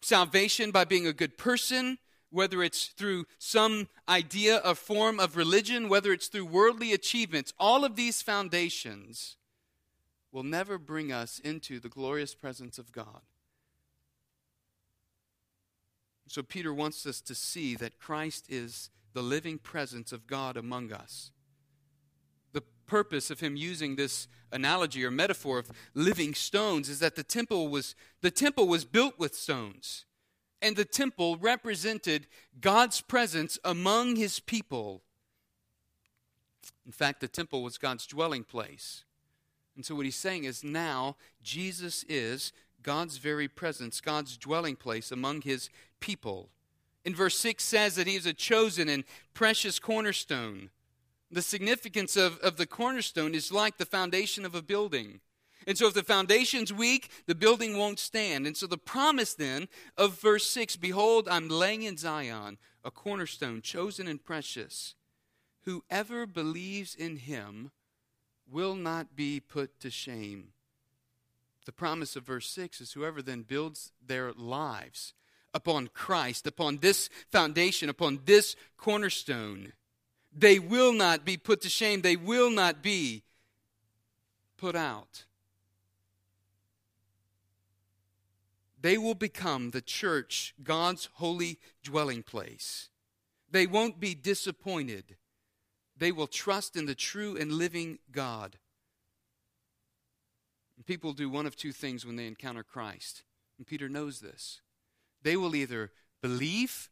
salvation 0.00 0.70
by 0.70 0.84
being 0.84 1.06
a 1.06 1.12
good 1.12 1.36
person, 1.36 1.98
whether 2.30 2.62
it's 2.62 2.86
through 2.86 3.26
some 3.38 3.88
idea 4.08 4.56
of 4.56 4.78
form 4.78 5.20
of 5.20 5.36
religion, 5.36 5.88
whether 5.88 6.12
it's 6.12 6.28
through 6.28 6.46
worldly 6.46 6.92
achievements, 6.92 7.52
all 7.58 7.84
of 7.84 7.96
these 7.96 8.22
foundations 8.22 9.36
will 10.32 10.42
never 10.42 10.78
bring 10.78 11.12
us 11.12 11.38
into 11.38 11.80
the 11.80 11.88
glorious 11.88 12.34
presence 12.34 12.78
of 12.78 12.92
God. 12.92 13.22
So, 16.28 16.42
Peter 16.42 16.74
wants 16.74 17.06
us 17.06 17.20
to 17.22 17.34
see 17.34 17.76
that 17.76 17.98
Christ 17.98 18.46
is 18.48 18.90
the 19.12 19.22
living 19.22 19.58
presence 19.58 20.12
of 20.12 20.26
God 20.26 20.56
among 20.56 20.92
us. 20.92 21.30
The 22.52 22.62
purpose 22.86 23.30
of 23.30 23.40
him 23.40 23.56
using 23.56 23.96
this 23.96 24.28
analogy 24.52 25.04
or 25.04 25.10
metaphor 25.10 25.58
of 25.58 25.70
living 25.94 26.34
stones 26.34 26.88
is 26.88 26.98
that 26.98 27.16
the 27.16 27.22
temple 27.22 27.68
was, 27.68 27.94
the 28.22 28.30
temple 28.30 28.66
was 28.66 28.84
built 28.84 29.18
with 29.18 29.34
stones. 29.34 30.04
And 30.62 30.74
the 30.74 30.84
temple 30.84 31.36
represented 31.36 32.26
God's 32.60 33.00
presence 33.00 33.58
among 33.64 34.16
his 34.16 34.40
people. 34.40 35.02
In 36.84 36.92
fact, 36.92 37.20
the 37.20 37.28
temple 37.28 37.62
was 37.62 37.78
God's 37.78 38.06
dwelling 38.06 38.42
place. 38.42 39.04
And 39.76 39.84
so, 39.84 39.94
what 39.94 40.06
he's 40.06 40.16
saying 40.16 40.44
is 40.44 40.64
now 40.64 41.16
Jesus 41.42 42.04
is 42.08 42.52
God's 42.82 43.18
very 43.18 43.48
presence, 43.48 44.00
God's 44.00 44.36
dwelling 44.36 44.76
place 44.76 45.12
among 45.12 45.42
his 45.42 45.68
people. 46.00 46.50
In 47.04 47.14
verse 47.14 47.38
6 47.38 47.62
says 47.62 47.94
that 47.94 48.06
he 48.06 48.16
is 48.16 48.26
a 48.26 48.34
chosen 48.34 48.88
and 48.88 49.04
precious 49.32 49.78
cornerstone. 49.78 50.70
The 51.30 51.42
significance 51.42 52.16
of, 52.16 52.38
of 52.40 52.56
the 52.56 52.66
cornerstone 52.66 53.34
is 53.34 53.52
like 53.52 53.78
the 53.78 53.86
foundation 53.86 54.44
of 54.44 54.54
a 54.54 54.62
building. 54.62 55.20
And 55.66 55.76
so, 55.76 55.88
if 55.88 55.94
the 55.94 56.04
foundation's 56.04 56.72
weak, 56.72 57.10
the 57.26 57.34
building 57.34 57.76
won't 57.76 57.98
stand. 57.98 58.46
And 58.46 58.56
so, 58.56 58.66
the 58.66 58.78
promise 58.78 59.34
then 59.34 59.68
of 59.96 60.20
verse 60.20 60.48
6 60.48 60.76
Behold, 60.76 61.28
I'm 61.28 61.48
laying 61.48 61.82
in 61.82 61.96
Zion 61.96 62.58
a 62.84 62.90
cornerstone, 62.90 63.62
chosen 63.62 64.06
and 64.06 64.24
precious. 64.24 64.94
Whoever 65.62 66.26
believes 66.26 66.94
in 66.94 67.16
him 67.16 67.72
will 68.48 68.76
not 68.76 69.16
be 69.16 69.40
put 69.40 69.80
to 69.80 69.90
shame. 69.90 70.48
The 71.64 71.72
promise 71.72 72.14
of 72.14 72.24
verse 72.24 72.48
6 72.48 72.80
is 72.80 72.92
whoever 72.92 73.20
then 73.20 73.42
builds 73.42 73.92
their 74.04 74.32
lives 74.32 75.14
upon 75.56 75.88
Christ, 75.88 76.46
upon 76.46 76.78
this 76.78 77.08
foundation, 77.32 77.88
upon 77.88 78.20
this 78.26 78.54
cornerstone, 78.76 79.72
they 80.30 80.58
will 80.58 80.92
not 80.92 81.24
be 81.24 81.38
put 81.38 81.62
to 81.62 81.70
shame. 81.70 82.02
They 82.02 82.14
will 82.14 82.50
not 82.50 82.82
be 82.82 83.22
put 84.58 84.76
out. 84.76 85.24
They 88.78 88.98
will 88.98 89.14
become 89.14 89.70
the 89.70 89.80
church, 89.80 90.54
God's 90.62 91.08
holy 91.14 91.58
dwelling 91.82 92.22
place. 92.22 92.90
They 93.50 93.66
won't 93.66 93.98
be 93.98 94.14
disappointed. 94.14 95.16
They 95.96 96.12
will 96.12 96.26
trust 96.26 96.76
in 96.76 96.84
the 96.84 96.94
true 96.94 97.34
and 97.38 97.50
living 97.52 97.98
God. 98.12 98.58
People 100.84 101.14
do 101.14 101.30
one 101.30 101.46
of 101.46 101.56
two 101.56 101.72
things 101.72 102.04
when 102.04 102.16
they 102.16 102.26
encounter 102.26 102.62
Christ. 102.62 103.24
And 103.56 103.66
Peter 103.66 103.88
knows 103.88 104.20
this. 104.20 104.60
They 105.22 105.36
will 105.36 105.54
either 105.54 105.90
believe 106.22 106.90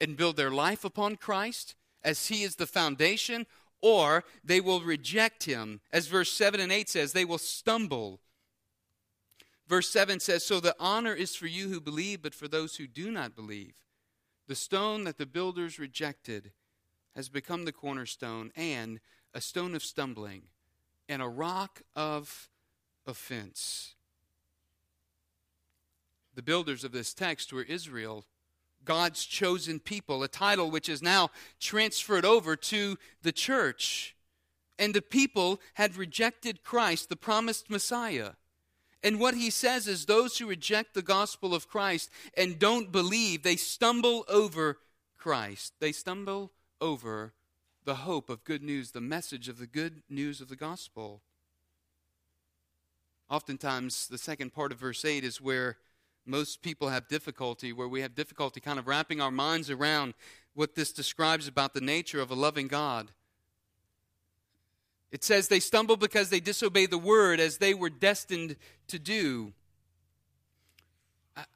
and 0.00 0.16
build 0.16 0.36
their 0.36 0.50
life 0.50 0.84
upon 0.84 1.16
Christ 1.16 1.74
as 2.02 2.28
he 2.28 2.42
is 2.42 2.56
the 2.56 2.66
foundation, 2.66 3.46
or 3.80 4.24
they 4.44 4.60
will 4.60 4.80
reject 4.80 5.44
him. 5.44 5.80
As 5.92 6.06
verse 6.06 6.32
7 6.32 6.60
and 6.60 6.72
8 6.72 6.88
says, 6.88 7.12
they 7.12 7.24
will 7.24 7.38
stumble. 7.38 8.20
Verse 9.68 9.88
7 9.90 10.20
says, 10.20 10.44
So 10.44 10.60
the 10.60 10.76
honor 10.78 11.14
is 11.14 11.34
for 11.34 11.46
you 11.46 11.68
who 11.68 11.80
believe, 11.80 12.22
but 12.22 12.34
for 12.34 12.48
those 12.48 12.76
who 12.76 12.86
do 12.86 13.10
not 13.10 13.36
believe. 13.36 13.76
The 14.48 14.54
stone 14.54 15.04
that 15.04 15.18
the 15.18 15.26
builders 15.26 15.78
rejected 15.78 16.52
has 17.14 17.28
become 17.28 17.64
the 17.64 17.72
cornerstone 17.72 18.50
and 18.56 19.00
a 19.32 19.40
stone 19.40 19.74
of 19.74 19.84
stumbling 19.84 20.42
and 21.08 21.22
a 21.22 21.28
rock 21.28 21.82
of 21.94 22.48
offense. 23.06 23.94
The 26.34 26.42
builders 26.42 26.84
of 26.84 26.92
this 26.92 27.12
text 27.12 27.52
were 27.52 27.62
Israel, 27.62 28.24
God's 28.84 29.24
chosen 29.24 29.80
people, 29.80 30.22
a 30.22 30.28
title 30.28 30.70
which 30.70 30.88
is 30.88 31.02
now 31.02 31.30
transferred 31.60 32.24
over 32.24 32.56
to 32.56 32.98
the 33.22 33.32
church. 33.32 34.16
And 34.78 34.94
the 34.94 35.02
people 35.02 35.60
had 35.74 35.96
rejected 35.96 36.64
Christ, 36.64 37.08
the 37.08 37.16
promised 37.16 37.70
Messiah. 37.70 38.30
And 39.04 39.20
what 39.20 39.34
he 39.34 39.50
says 39.50 39.86
is 39.86 40.06
those 40.06 40.38
who 40.38 40.46
reject 40.46 40.94
the 40.94 41.02
gospel 41.02 41.54
of 41.54 41.68
Christ 41.68 42.10
and 42.36 42.58
don't 42.58 42.90
believe, 42.90 43.42
they 43.42 43.56
stumble 43.56 44.24
over 44.28 44.78
Christ. 45.18 45.74
They 45.80 45.92
stumble 45.92 46.52
over 46.80 47.34
the 47.84 47.96
hope 47.96 48.30
of 48.30 48.44
good 48.44 48.62
news, 48.62 48.92
the 48.92 49.00
message 49.00 49.48
of 49.48 49.58
the 49.58 49.66
good 49.66 50.02
news 50.08 50.40
of 50.40 50.48
the 50.48 50.56
gospel. 50.56 51.20
Oftentimes, 53.28 54.08
the 54.08 54.18
second 54.18 54.52
part 54.52 54.72
of 54.72 54.78
verse 54.78 55.04
8 55.04 55.24
is 55.24 55.40
where 55.40 55.78
most 56.24 56.62
people 56.62 56.88
have 56.88 57.08
difficulty, 57.08 57.72
where 57.72 57.88
we 57.88 58.00
have 58.00 58.14
difficulty 58.14 58.60
kind 58.60 58.78
of 58.78 58.86
wrapping 58.86 59.20
our 59.20 59.30
minds 59.30 59.70
around 59.70 60.14
what 60.54 60.74
this 60.74 60.92
describes 60.92 61.48
about 61.48 61.74
the 61.74 61.80
nature 61.80 62.20
of 62.20 62.30
a 62.30 62.34
loving 62.34 62.68
God. 62.68 63.10
It 65.10 65.24
says 65.24 65.48
they 65.48 65.60
stumble 65.60 65.96
because 65.96 66.30
they 66.30 66.40
disobey 66.40 66.86
the 66.86 66.98
word 66.98 67.40
as 67.40 67.58
they 67.58 67.74
were 67.74 67.90
destined 67.90 68.56
to 68.88 68.98
do. 68.98 69.52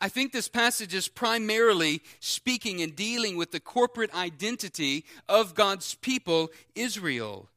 I 0.01 0.09
think 0.09 0.33
this 0.33 0.49
passage 0.49 0.95
is 0.95 1.09
primarily 1.09 2.03
speaking 2.21 2.83
and 2.83 2.97
dealing 2.97 3.37
with 3.37 3.53
the 3.53 3.61
corporate 3.61 4.15
identity 4.15 5.05
of 5.29 5.55
God's 5.55 5.95
people, 5.95 6.51
Israel 6.75 7.49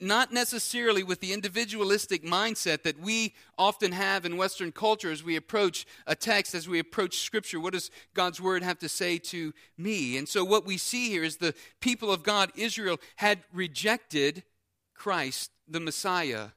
not 0.00 0.32
necessarily 0.32 1.02
with 1.02 1.20
the 1.20 1.32
individualistic 1.32 2.24
mindset 2.24 2.82
that 2.82 3.00
we 3.00 3.34
often 3.56 3.92
have 3.92 4.24
in 4.26 4.36
Western 4.36 4.72
culture 4.72 5.10
as 5.10 5.24
we 5.24 5.36
approach 5.36 5.86
a 6.06 6.14
text, 6.14 6.54
as 6.54 6.68
we 6.68 6.78
approach 6.78 7.18
Scripture. 7.18 7.60
What 7.60 7.72
does 7.72 7.90
God's 8.14 8.40
Word 8.40 8.62
have 8.62 8.78
to 8.80 8.88
say 8.88 9.18
to 9.18 9.54
me? 9.78 10.18
And 10.18 10.28
so, 10.28 10.44
what 10.44 10.66
we 10.66 10.76
see 10.76 11.08
here 11.08 11.24
is 11.24 11.38
the 11.38 11.54
people 11.80 12.12
of 12.12 12.22
God, 12.22 12.52
Israel, 12.56 12.98
had 13.16 13.40
rejected 13.52 14.42
Christ, 14.94 15.50
the 15.66 15.80
Messiah. 15.80 16.48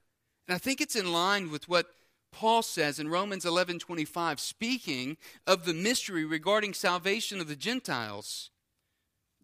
And 0.48 0.56
I 0.56 0.58
think 0.58 0.82
it's 0.82 0.96
in 0.96 1.14
line 1.14 1.52
with 1.52 1.70
what 1.70 1.88
Paul 2.32 2.62
says 2.62 3.00
in 3.00 3.10
Romans 3.10 3.46
11 3.46 3.80
25, 3.80 4.40
speaking 4.40 5.18
of 5.48 5.66
the 5.66 5.74
mystery 5.74 6.26
regarding 6.26 6.74
salvation 6.74 7.40
of 7.40 7.48
the 7.48 7.56
Gentiles 7.56 8.52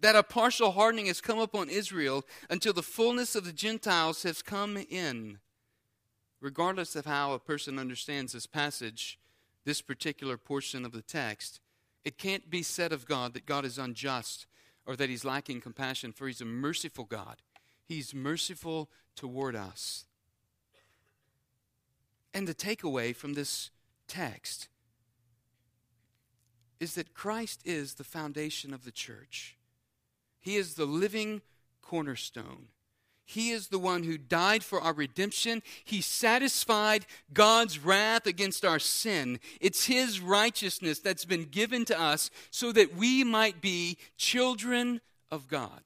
that 0.02 0.16
a 0.16 0.24
partial 0.24 0.72
hardening 0.72 1.08
has 1.08 1.22
come 1.22 1.40
upon 1.40 1.70
Israel 1.70 2.26
until 2.50 2.74
the 2.74 2.84
fullness 2.84 3.36
of 3.36 3.46
the 3.46 3.54
Gentiles 3.54 4.24
has 4.24 4.42
come 4.42 4.78
in. 4.78 5.40
Regardless 6.42 6.96
of 6.96 7.06
how 7.06 7.34
a 7.34 7.40
person 7.40 7.80
understands 7.80 8.34
this 8.34 8.46
passage, 8.46 9.20
this 9.64 9.82
particular 9.82 10.38
portion 10.38 10.86
of 10.86 10.92
the 10.92 11.02
text, 11.02 11.60
it 12.04 12.18
can't 12.18 12.50
be 12.50 12.62
said 12.62 12.92
of 12.92 13.08
God 13.08 13.34
that 13.34 13.46
God 13.46 13.66
is 13.66 13.78
unjust 13.78 14.46
or 14.86 14.96
that 14.96 15.10
he's 15.10 15.26
lacking 15.26 15.62
compassion, 15.62 16.12
for 16.12 16.28
he's 16.28 16.42
a 16.42 16.46
merciful 16.46 17.06
God. 17.06 17.42
He's 17.84 18.14
merciful 18.14 18.90
toward 19.16 19.56
us. 19.56 20.06
And 22.34 22.48
the 22.48 22.54
takeaway 22.54 23.16
from 23.16 23.34
this 23.34 23.72
text 24.08 24.68
is 26.80 26.96
that 26.96 27.14
Christ 27.14 27.62
is 27.66 27.96
the 27.96 28.04
foundation 28.04 28.74
of 28.74 28.84
the 28.84 28.92
church. 28.92 29.58
He 30.46 30.58
is 30.58 30.76
the 30.76 30.86
living 30.86 31.42
cornerstone. 31.82 32.68
He 33.26 33.50
is 33.50 33.70
the 33.70 33.80
one 33.80 34.04
who 34.04 34.16
died 34.16 34.64
for 34.64 34.80
our 34.80 34.94
redemption. 34.94 35.64
He 35.84 36.02
satisfied 36.02 37.08
God's 37.34 37.80
wrath 37.80 38.28
against 38.28 38.64
our 38.64 38.78
sin. 38.78 39.40
It's 39.60 39.88
His 39.88 40.20
righteousness 40.20 41.00
that's 41.00 41.26
been 41.26 41.46
given 41.46 41.84
to 41.86 42.00
us 42.00 42.30
so 42.52 42.72
that 42.74 42.96
we 42.96 43.24
might 43.24 43.60
be 43.60 43.98
children 44.18 45.02
of 45.32 45.48
God. 45.48 45.82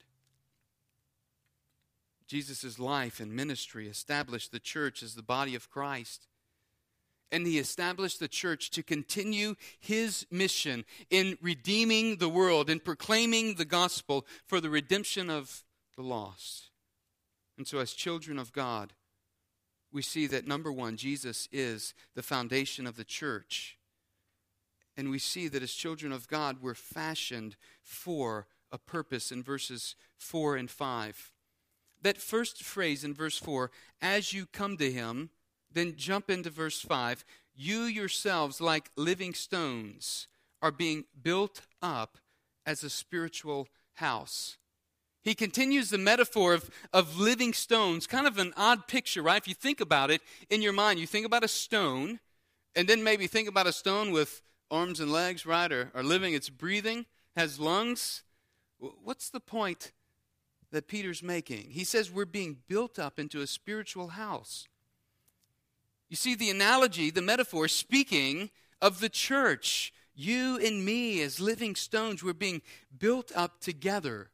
Jesus' 2.27 2.77
life 2.77 3.21
and 3.21 3.33
ministry 3.33 3.87
established 3.87 4.51
the 4.51 4.59
church 4.59 5.01
as 5.01 5.15
the 5.15 5.23
body 5.23 5.55
of 5.55 5.69
Christ 5.69 6.27
and 7.31 7.45
he 7.45 7.59
established 7.59 8.19
the 8.19 8.27
church 8.27 8.69
to 8.71 8.83
continue 8.83 9.55
his 9.79 10.25
mission 10.31 10.85
in 11.09 11.37
redeeming 11.41 12.17
the 12.17 12.29
world 12.29 12.69
and 12.69 12.83
proclaiming 12.83 13.55
the 13.55 13.65
gospel 13.65 14.25
for 14.45 14.59
the 14.59 14.69
redemption 14.69 15.29
of 15.29 15.63
the 15.95 16.01
lost. 16.01 16.69
And 17.57 17.67
so, 17.67 17.79
as 17.79 17.93
children 17.93 18.39
of 18.39 18.53
God, 18.53 18.93
we 19.91 20.01
see 20.01 20.27
that 20.27 20.47
number 20.47 20.71
one, 20.71 20.97
Jesus 20.97 21.49
is 21.51 21.93
the 22.15 22.23
foundation 22.23 22.87
of 22.87 22.95
the 22.95 23.03
church. 23.03 23.77
And 24.95 25.09
we 25.09 25.19
see 25.19 25.47
that 25.47 25.63
as 25.63 25.71
children 25.71 26.11
of 26.11 26.27
God, 26.27 26.57
we're 26.61 26.73
fashioned 26.73 27.55
for 27.81 28.47
a 28.71 28.77
purpose 28.77 29.31
in 29.31 29.43
verses 29.43 29.95
4 30.17 30.57
and 30.57 30.69
5. 30.69 31.31
That 32.01 32.17
first 32.17 32.63
phrase 32.63 33.03
in 33.03 33.13
verse 33.13 33.37
4, 33.37 33.71
as 34.01 34.31
you 34.31 34.45
come 34.45 34.77
to 34.77 34.91
him, 34.91 35.31
then 35.71 35.95
jump 35.95 36.29
into 36.29 36.49
verse 36.49 36.81
5. 36.81 37.23
You 37.55 37.81
yourselves, 37.81 38.61
like 38.61 38.91
living 38.95 39.33
stones, 39.33 40.27
are 40.61 40.71
being 40.71 41.05
built 41.21 41.61
up 41.81 42.17
as 42.65 42.83
a 42.83 42.89
spiritual 42.89 43.67
house. 43.95 44.57
He 45.21 45.35
continues 45.35 45.89
the 45.89 45.97
metaphor 45.97 46.53
of, 46.53 46.69
of 46.93 47.19
living 47.19 47.53
stones, 47.53 48.07
kind 48.07 48.25
of 48.25 48.37
an 48.37 48.53
odd 48.55 48.87
picture, 48.87 49.21
right? 49.21 49.41
If 49.41 49.47
you 49.47 49.53
think 49.53 49.81
about 49.81 50.11
it 50.11 50.21
in 50.49 50.61
your 50.61 50.73
mind, 50.73 50.99
you 50.99 51.07
think 51.07 51.25
about 51.25 51.43
a 51.43 51.49
stone, 51.49 52.19
and 52.75 52.87
then 52.87 53.03
maybe 53.03 53.27
think 53.27 53.49
about 53.49 53.67
a 53.67 53.73
stone 53.73 54.11
with 54.11 54.41
arms 54.71 54.99
and 54.99 55.11
legs, 55.11 55.45
right? 55.45 55.71
Or, 55.71 55.91
or 55.93 56.03
living, 56.03 56.33
it's 56.33 56.49
breathing, 56.49 57.05
has 57.35 57.59
lungs. 57.59 58.23
What's 58.79 59.29
the 59.29 59.41
point 59.41 59.91
that 60.71 60.87
Peter's 60.87 61.21
making? 61.21 61.71
He 61.71 61.83
says 61.83 62.11
we're 62.11 62.25
being 62.25 62.57
built 62.67 62.97
up 62.97 63.19
into 63.19 63.41
a 63.41 63.47
spiritual 63.47 64.09
house. 64.09 64.67
You 66.09 66.15
see, 66.15 66.35
the 66.35 66.49
analogy, 66.49 67.11
the 67.11 67.21
metaphor, 67.21 67.67
speaking 67.67 68.49
of 68.81 68.99
the 68.99 69.09
church. 69.09 69.93
You 70.15 70.57
and 70.57 70.83
me, 70.83 71.21
as 71.21 71.39
living 71.39 71.75
stones, 71.75 72.23
we're 72.23 72.33
being 72.33 72.61
built 72.97 73.31
up 73.35 73.61
together. 73.61 74.31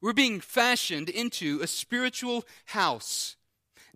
We're 0.00 0.12
being 0.12 0.40
fashioned 0.40 1.08
into 1.08 1.60
a 1.62 1.66
spiritual 1.66 2.44
house. 2.66 3.36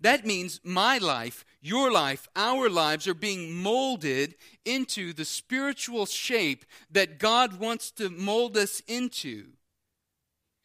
That 0.01 0.27
means 0.27 0.61
my 0.63 0.99
life, 0.99 1.45
your 1.63 1.91
life, 1.91 2.29
our 2.37 2.69
lives 2.69 3.09
are 3.09 3.15
being 3.15 3.53
molded 3.53 4.35
into 4.65 5.13
the 5.13 5.25
spiritual 5.25 6.05
shape 6.05 6.65
that 6.91 7.19
God 7.19 7.59
wants 7.59 7.91
to 7.93 8.11
mold 8.11 8.57
us 8.57 8.83
into, 8.87 9.47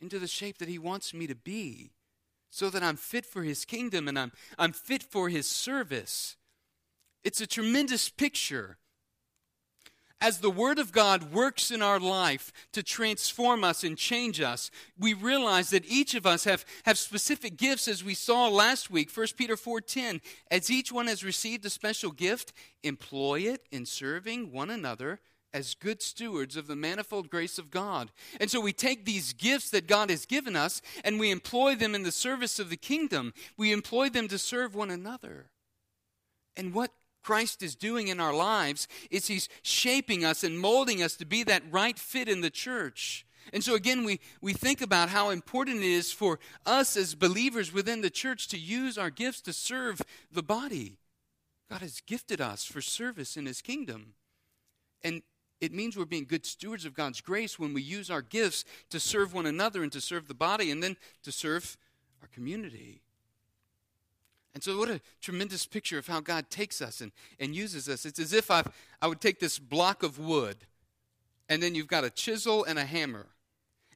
into 0.02 0.20
the 0.20 0.28
shape 0.28 0.58
that 0.58 0.68
He 0.68 0.78
wants 0.78 1.14
me 1.14 1.26
to 1.28 1.36
be, 1.36 1.92
so 2.50 2.70
that 2.70 2.84
I'm 2.84 2.98
fit 2.98 3.26
for 3.26 3.44
His 3.44 3.66
kingdom 3.66 4.08
and 4.08 4.20
I'm, 4.20 4.34
I'm 4.58 4.74
fit 4.74 5.04
for 5.04 5.30
His 5.30 5.48
service. 5.48 6.36
It's 7.24 7.42
a 7.42 7.48
tremendous 7.48 8.10
picture 8.10 8.78
as 10.22 10.40
the 10.40 10.50
Word 10.50 10.80
of 10.80 10.92
God 10.92 11.32
works 11.32 11.72
in 11.72 11.82
our 11.82 12.00
life 12.00 12.52
to 12.74 12.84
transform 12.84 13.64
us 13.64 13.84
and 13.84 13.98
change 13.98 14.42
us, 14.42 14.70
we 14.98 15.14
realize 15.14 15.70
that 15.70 15.90
each 15.90 16.14
of 16.14 16.26
us 16.26 16.44
have, 16.44 16.66
have 16.84 16.98
specific 16.98 17.56
gifts 17.56 17.88
as 17.88 18.04
we 18.04 18.14
saw 18.14 18.50
last 18.50 18.92
week, 18.92 19.10
1 19.16 19.28
Peter 19.38 19.56
4.10. 19.56 20.20
As 20.52 20.70
each 20.70 20.92
one 20.92 21.08
has 21.08 21.24
received 21.24 21.66
a 21.66 21.70
special 21.70 22.12
gift, 22.12 22.52
employ 22.84 23.42
it 23.42 23.66
in 23.72 23.86
serving 23.86 24.52
one 24.52 24.70
another 24.70 25.22
as 25.54 25.74
good 25.74 26.02
stewards 26.02 26.58
of 26.58 26.68
the 26.68 26.76
manifold 26.76 27.30
grace 27.30 27.58
of 27.58 27.72
God. 27.72 28.12
And 28.42 28.52
so 28.52 28.60
we 28.60 28.74
take 28.74 29.06
these 29.06 29.34
gifts 29.34 29.70
that 29.72 29.88
God 29.88 30.10
has 30.10 30.26
given 30.26 30.56
us 30.56 30.82
and 31.04 31.18
we 31.18 31.32
employ 31.32 31.76
them 31.76 31.96
in 31.96 32.04
the 32.04 32.12
service 32.12 32.60
of 32.60 32.70
the 32.70 32.78
kingdom. 32.78 33.34
We 33.58 33.72
employ 33.72 34.10
them 34.10 34.28
to 34.28 34.38
serve 34.38 34.76
one 34.76 34.92
another. 34.92 35.50
And 36.56 36.74
what 36.74 36.92
Christ 37.22 37.62
is 37.62 37.76
doing 37.76 38.08
in 38.08 38.20
our 38.20 38.34
lives 38.34 38.88
is 39.12 39.28
He's 39.28 39.50
shaping 39.62 40.24
us 40.26 40.44
and 40.44 40.60
molding 40.60 41.02
us 41.02 41.16
to 41.18 41.26
be 41.26 41.44
that 41.44 41.64
right 41.72 41.98
fit 41.98 42.28
in 42.28 42.42
the 42.42 42.50
church. 42.50 43.26
And 43.52 43.64
so, 43.64 43.76
again, 43.76 44.04
we, 44.04 44.20
we 44.42 44.54
think 44.54 44.82
about 44.82 45.10
how 45.10 45.30
important 45.30 45.78
it 45.78 45.86
is 45.86 46.12
for 46.12 46.40
us 46.66 46.96
as 46.96 47.16
believers 47.16 47.74
within 47.74 48.02
the 48.02 48.10
church 48.10 48.48
to 48.50 48.58
use 48.58 48.98
our 48.98 49.10
gifts 49.10 49.42
to 49.42 49.54
serve 49.54 50.02
the 50.32 50.44
body. 50.44 50.98
God 51.70 51.82
has 51.82 52.02
gifted 52.02 52.42
us 52.42 52.66
for 52.66 52.82
service 52.82 53.38
in 53.38 53.46
His 53.46 53.62
kingdom. 53.62 54.14
And 55.04 55.22
it 55.62 55.74
means 55.74 55.98
we're 55.98 56.06
being 56.06 56.26
good 56.26 56.46
stewards 56.46 56.86
of 56.86 56.94
God's 56.94 57.22
grace 57.22 57.60
when 57.60 57.74
we 57.74 57.82
use 57.82 58.10
our 58.10 58.22
gifts 58.22 58.66
to 58.90 59.00
serve 59.00 59.34
one 59.34 59.46
another 59.46 59.84
and 59.84 59.92
to 59.92 60.02
serve 60.02 60.28
the 60.28 60.34
body 60.34 60.72
and 60.72 60.82
then 60.82 60.96
to 61.24 61.32
serve 61.32 61.78
our 62.22 62.28
community. 62.28 63.02
And 64.54 64.64
so, 64.64 64.78
what 64.78 64.90
a 64.90 65.00
tremendous 65.22 65.66
picture 65.66 65.98
of 65.98 66.08
how 66.08 66.20
God 66.22 66.50
takes 66.50 66.82
us 66.82 67.02
and, 67.02 67.12
and 67.40 67.56
uses 67.56 67.88
us. 67.88 68.06
It's 68.06 68.20
as 68.20 68.34
if 68.34 68.50
i 68.50 68.64
I 69.02 69.08
would 69.08 69.22
take 69.22 69.40
this 69.40 69.60
block 69.60 70.04
of 70.04 70.20
wood, 70.20 70.58
and 71.48 71.64
then 71.64 71.76
you've 71.76 71.88
got 71.88 72.04
a 72.04 72.10
chisel 72.10 72.64
and 72.64 72.78
a 72.78 72.86
hammer. 72.86 73.28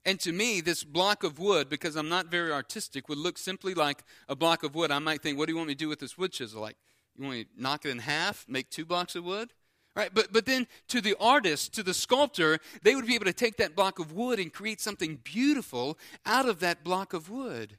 And 0.05 0.19
to 0.21 0.31
me, 0.31 0.61
this 0.61 0.83
block 0.83 1.23
of 1.23 1.39
wood, 1.39 1.69
because 1.69 1.95
I'm 1.95 2.09
not 2.09 2.27
very 2.27 2.51
artistic, 2.51 3.07
would 3.07 3.17
look 3.17 3.37
simply 3.37 3.73
like 3.73 4.03
a 4.27 4.35
block 4.35 4.63
of 4.63 4.75
wood. 4.75 4.91
I 4.91 4.99
might 4.99 5.21
think, 5.21 5.37
what 5.37 5.47
do 5.47 5.53
you 5.53 5.57
want 5.57 5.69
me 5.69 5.75
to 5.75 5.79
do 5.79 5.89
with 5.89 5.99
this 5.99 6.17
wood 6.17 6.31
chisel? 6.31 6.61
Like, 6.61 6.75
you 7.15 7.23
want 7.23 7.37
me 7.37 7.43
to 7.45 7.49
knock 7.57 7.85
it 7.85 7.89
in 7.89 7.99
half, 7.99 8.45
make 8.47 8.69
two 8.69 8.85
blocks 8.85 9.15
of 9.15 9.23
wood? 9.23 9.53
Right, 9.95 10.09
but, 10.11 10.33
but 10.33 10.47
then 10.47 10.67
to 10.87 11.01
the 11.01 11.15
artist, 11.19 11.73
to 11.75 11.83
the 11.83 11.93
sculptor, 11.93 12.57
they 12.81 12.95
would 12.95 13.05
be 13.05 13.13
able 13.13 13.25
to 13.25 13.33
take 13.33 13.57
that 13.57 13.75
block 13.75 13.99
of 13.99 14.11
wood 14.11 14.39
and 14.39 14.51
create 14.51 14.81
something 14.81 15.19
beautiful 15.23 15.99
out 16.25 16.49
of 16.49 16.59
that 16.61 16.83
block 16.83 17.13
of 17.13 17.29
wood. 17.29 17.77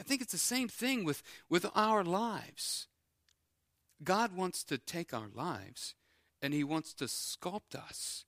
I 0.00 0.02
think 0.02 0.22
it's 0.22 0.32
the 0.32 0.38
same 0.38 0.68
thing 0.68 1.04
with, 1.04 1.22
with 1.50 1.66
our 1.74 2.02
lives. 2.02 2.88
God 4.02 4.34
wants 4.34 4.64
to 4.64 4.78
take 4.78 5.12
our 5.12 5.28
lives 5.28 5.94
and 6.40 6.54
He 6.54 6.64
wants 6.64 6.94
to 6.94 7.04
sculpt 7.04 7.74
us 7.74 8.24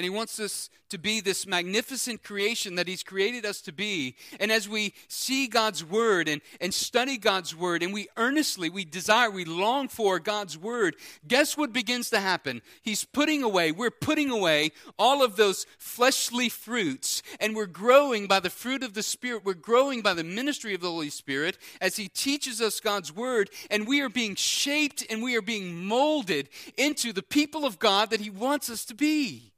and 0.00 0.04
He 0.06 0.08
wants 0.08 0.40
us 0.40 0.70
to 0.88 0.96
be 0.96 1.20
this 1.20 1.46
magnificent 1.46 2.22
creation 2.22 2.76
that 2.76 2.88
He's 2.88 3.02
created 3.02 3.44
us 3.44 3.60
to 3.60 3.70
be. 3.70 4.16
And 4.40 4.50
as 4.50 4.66
we 4.66 4.94
see 5.08 5.46
God's 5.46 5.84
Word 5.84 6.26
and, 6.26 6.40
and 6.58 6.72
study 6.72 7.18
God's 7.18 7.54
Word, 7.54 7.82
and 7.82 7.92
we 7.92 8.08
earnestly, 8.16 8.70
we 8.70 8.86
desire, 8.86 9.28
we 9.30 9.44
long 9.44 9.88
for 9.88 10.18
God's 10.18 10.56
Word, 10.56 10.96
guess 11.28 11.54
what 11.54 11.74
begins 11.74 12.08
to 12.10 12.18
happen? 12.18 12.62
He's 12.80 13.04
putting 13.04 13.42
away, 13.42 13.72
we're 13.72 13.90
putting 13.90 14.30
away 14.30 14.72
all 14.98 15.22
of 15.22 15.36
those 15.36 15.66
fleshly 15.76 16.48
fruits, 16.48 17.22
and 17.38 17.54
we're 17.54 17.66
growing 17.66 18.26
by 18.26 18.40
the 18.40 18.48
fruit 18.48 18.82
of 18.82 18.94
the 18.94 19.02
Spirit. 19.02 19.44
We're 19.44 19.52
growing 19.52 20.00
by 20.00 20.14
the 20.14 20.24
ministry 20.24 20.72
of 20.72 20.80
the 20.80 20.88
Holy 20.88 21.10
Spirit 21.10 21.58
as 21.82 21.96
He 21.96 22.08
teaches 22.08 22.62
us 22.62 22.80
God's 22.80 23.14
Word, 23.14 23.50
and 23.70 23.86
we 23.86 24.00
are 24.00 24.08
being 24.08 24.34
shaped 24.34 25.04
and 25.10 25.22
we 25.22 25.36
are 25.36 25.42
being 25.42 25.84
molded 25.84 26.48
into 26.78 27.12
the 27.12 27.22
people 27.22 27.66
of 27.66 27.78
God 27.78 28.08
that 28.08 28.20
He 28.20 28.30
wants 28.30 28.70
us 28.70 28.86
to 28.86 28.94
be. 28.94 29.50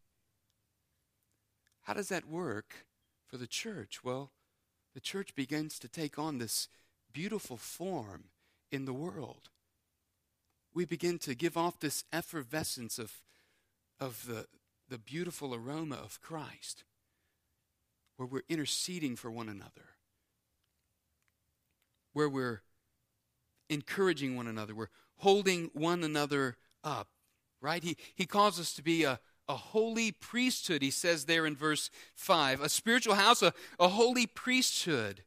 How 1.82 1.94
does 1.94 2.08
that 2.08 2.28
work 2.28 2.86
for 3.26 3.36
the 3.36 3.46
church? 3.46 4.04
Well, 4.04 4.30
the 4.94 5.00
church 5.00 5.34
begins 5.34 5.78
to 5.80 5.88
take 5.88 6.18
on 6.18 6.38
this 6.38 6.68
beautiful 7.12 7.56
form 7.56 8.24
in 8.70 8.84
the 8.84 8.92
world. 8.92 9.50
We 10.74 10.84
begin 10.84 11.18
to 11.20 11.34
give 11.34 11.56
off 11.56 11.80
this 11.80 12.04
effervescence 12.12 12.98
of, 12.98 13.12
of 14.00 14.26
the, 14.26 14.46
the 14.88 14.98
beautiful 14.98 15.54
aroma 15.54 15.96
of 15.96 16.20
Christ, 16.20 16.84
where 18.16 18.26
we're 18.26 18.42
interceding 18.48 19.16
for 19.16 19.30
one 19.30 19.48
another, 19.48 19.96
where 22.12 22.28
we're 22.28 22.62
encouraging 23.68 24.36
one 24.36 24.46
another, 24.46 24.74
we're 24.74 24.88
holding 25.16 25.70
one 25.72 26.04
another 26.04 26.56
up, 26.84 27.08
right? 27.60 27.82
He, 27.82 27.96
he 28.14 28.26
calls 28.26 28.60
us 28.60 28.72
to 28.74 28.82
be 28.82 29.04
a, 29.04 29.20
a 29.48 29.56
holy 29.56 30.12
priesthood, 30.12 30.82
he 30.82 30.90
says 30.90 31.24
there 31.24 31.46
in 31.46 31.56
verse 31.56 31.90
5. 32.14 32.60
A 32.60 32.68
spiritual 32.68 33.14
house, 33.14 33.42
a, 33.42 33.52
a 33.78 33.88
holy 33.88 34.26
priesthood. 34.26 35.22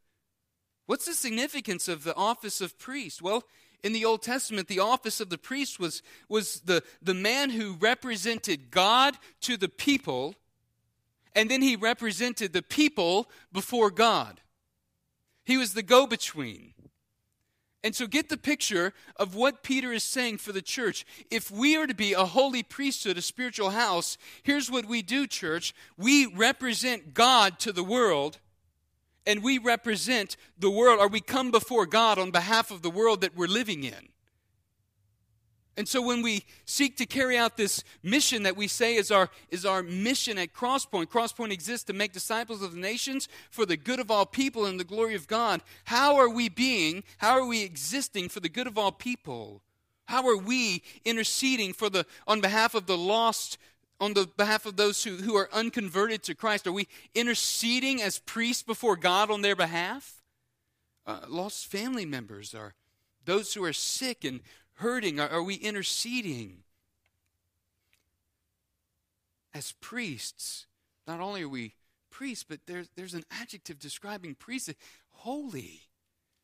What's 0.85 1.05
the 1.05 1.13
significance 1.13 1.87
of 1.87 2.03
the 2.03 2.15
office 2.15 2.61
of 2.61 2.77
priest? 2.77 3.21
Well, 3.21 3.43
in 3.83 3.93
the 3.93 4.05
Old 4.05 4.21
Testament, 4.21 4.67
the 4.67 4.79
office 4.79 5.19
of 5.19 5.29
the 5.29 5.37
priest 5.37 5.79
was, 5.79 6.01
was 6.29 6.61
the, 6.61 6.83
the 7.01 7.13
man 7.13 7.51
who 7.51 7.73
represented 7.73 8.71
God 8.71 9.17
to 9.41 9.57
the 9.57 9.69
people, 9.69 10.35
and 11.35 11.49
then 11.49 11.61
he 11.61 11.75
represented 11.75 12.53
the 12.53 12.63
people 12.63 13.29
before 13.51 13.91
God. 13.91 14.41
He 15.43 15.57
was 15.57 15.73
the 15.73 15.83
go 15.83 16.07
between. 16.07 16.74
And 17.85 17.95
so 17.95 18.07
get 18.07 18.29
the 18.29 18.37
picture 18.37 18.93
of 19.15 19.35
what 19.35 19.61
Peter 19.61 19.93
is 19.93 20.03
saying 20.03 20.39
for 20.39 20.51
the 20.51 20.63
church. 20.63 21.05
If 21.29 21.51
we 21.51 21.77
are 21.77 21.85
to 21.85 21.93
be 21.93 22.13
a 22.13 22.25
holy 22.25 22.63
priesthood, 22.63 23.15
a 23.15 23.21
spiritual 23.21 23.69
house, 23.69 24.17
here's 24.41 24.71
what 24.71 24.87
we 24.87 25.03
do, 25.03 25.27
church. 25.27 25.75
We 25.95 26.25
represent 26.25 27.13
God 27.13 27.59
to 27.59 27.71
the 27.71 27.83
world, 27.83 28.39
and 29.27 29.43
we 29.43 29.59
represent 29.59 30.35
the 30.57 30.71
world, 30.71 30.99
or 30.99 31.07
we 31.07 31.21
come 31.21 31.51
before 31.51 31.85
God 31.85 32.17
on 32.17 32.31
behalf 32.31 32.71
of 32.71 32.81
the 32.81 32.89
world 32.89 33.21
that 33.21 33.37
we're 33.37 33.45
living 33.45 33.83
in. 33.83 34.09
And 35.77 35.87
so 35.87 36.01
when 36.01 36.21
we 36.21 36.45
seek 36.65 36.95
to 36.97 37.05
carry 37.05 37.37
out 37.37 37.57
this 37.57 37.83
mission 38.01 38.43
that 38.43 38.55
we 38.55 38.67
say 38.67 38.95
is 38.95 39.11
our, 39.11 39.29
is 39.49 39.65
our 39.65 39.83
mission 39.83 40.37
at 40.37 40.53
Crosspoint, 40.53 41.07
Crosspoint 41.07 41.51
exists 41.51 41.85
to 41.85 41.93
make 41.93 42.13
disciples 42.13 42.61
of 42.61 42.71
the 42.71 42.79
nations 42.79 43.27
for 43.49 43.65
the 43.65 43.75
good 43.75 43.99
of 43.99 44.09
all 44.09 44.25
people 44.25 44.65
and 44.65 44.79
the 44.79 44.85
glory 44.85 45.15
of 45.15 45.27
God. 45.27 45.61
How 45.83 46.15
are 46.15 46.29
we 46.29 46.47
being, 46.47 47.03
how 47.17 47.33
are 47.37 47.45
we 47.45 47.63
existing 47.63 48.29
for 48.29 48.39
the 48.39 48.49
good 48.49 48.67
of 48.67 48.77
all 48.77 48.91
people? 48.91 49.61
How 50.05 50.25
are 50.29 50.37
we 50.37 50.81
interceding 51.03 51.73
for 51.73 51.89
the, 51.89 52.05
on 52.25 52.39
behalf 52.39 52.73
of 52.73 52.85
the 52.85 52.97
lost, 52.97 53.57
on 53.99 54.13
the 54.13 54.27
behalf 54.37 54.65
of 54.65 54.77
those 54.77 55.03
who, 55.03 55.17
who 55.17 55.35
are 55.35 55.49
unconverted 55.51 56.23
to 56.23 56.35
Christ? 56.35 56.67
Are 56.67 56.71
we 56.71 56.87
interceding 57.13 58.01
as 58.01 58.19
priests 58.19 58.63
before 58.63 58.95
God 58.95 59.29
on 59.29 59.41
their 59.41 59.55
behalf? 59.55 60.21
Uh, 61.05 61.19
lost 61.27 61.67
family 61.67 62.05
members 62.05 62.55
are 62.55 62.75
those 63.25 63.53
who 63.53 63.63
are 63.63 63.73
sick 63.73 64.23
and 64.23 64.39
hurting? 64.75 65.19
Are, 65.19 65.29
are 65.29 65.43
we 65.43 65.55
interceding? 65.55 66.63
As 69.53 69.73
priests, 69.79 70.65
not 71.07 71.19
only 71.19 71.43
are 71.43 71.49
we 71.49 71.75
priests, 72.09 72.45
but 72.47 72.59
there's, 72.65 72.89
there's 72.95 73.13
an 73.13 73.23
adjective 73.31 73.79
describing 73.79 74.35
priests 74.35 74.73
holy. 75.11 75.81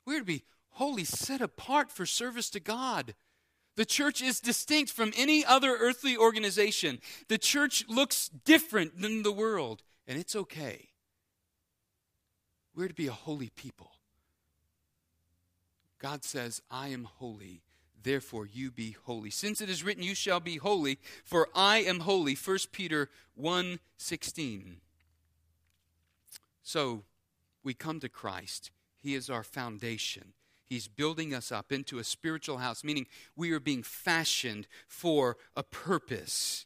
We're 0.06 0.20
to 0.20 0.26
be 0.26 0.44
holy, 0.72 1.04
set 1.04 1.42
apart 1.42 1.92
for 1.92 2.06
service 2.06 2.50
to 2.52 2.60
God. 2.60 3.14
The 3.76 3.86
church 3.86 4.22
is 4.22 4.40
distinct 4.40 4.92
from 4.92 5.14
any 5.16 5.46
other 5.46 5.76
earthly 5.80 6.18
organization. 6.18 7.00
The 7.30 7.38
church 7.38 7.86
looks 7.88 8.30
different 8.30 9.02
than 9.02 9.24
the 9.24 9.32
world. 9.32 9.84
And 10.08 10.20
it's 10.20 10.36
okay. 10.36 10.90
We're 12.76 12.88
to 12.88 12.94
be 12.94 13.08
a 13.08 13.14
holy 13.14 13.50
people. 13.50 13.92
God 16.00 16.24
says, 16.24 16.62
I 16.70 16.90
am 16.90 17.04
holy, 17.04 17.62
therefore 18.04 18.46
you 18.46 18.72
be 18.72 18.96
holy. 19.06 19.30
Since 19.30 19.62
it 19.62 19.70
is 19.70 19.84
written, 19.84 20.04
You 20.04 20.16
shall 20.16 20.40
be 20.40 20.58
holy, 20.58 21.00
for 21.24 21.50
I 21.56 21.80
am 21.80 22.02
holy. 22.02 22.36
1 22.36 22.58
Peter 22.72 23.10
1 23.36 23.80
16. 23.98 24.78
So 26.64 27.04
we 27.64 27.74
come 27.74 28.00
to 28.00 28.10
Christ. 28.10 28.72
He 28.98 29.16
is 29.16 29.30
our 29.30 29.44
foundation. 29.44 30.34
He's 30.66 30.88
building 30.88 31.34
us 31.34 31.52
up 31.52 31.72
into 31.72 32.00
a 32.00 32.04
spiritual 32.04 32.60
house, 32.60 32.84
meaning 32.84 33.08
we 33.36 33.52
are 33.52 33.60
being 33.60 33.84
fashioned 33.84 34.68
for 34.88 35.38
a 35.56 35.64
purpose. 35.64 36.66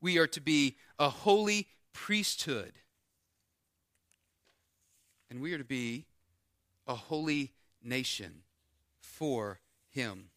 We 0.00 0.18
are 0.18 0.28
to 0.28 0.40
be 0.40 0.76
a 0.98 1.08
holy 1.08 1.66
priesthood. 1.92 2.74
And 5.28 5.40
we 5.40 5.54
are 5.54 5.58
to 5.58 5.64
be 5.64 6.06
a 6.86 6.94
holy 6.94 7.52
nation 7.82 8.42
for 9.00 9.60
Him. 9.90 10.28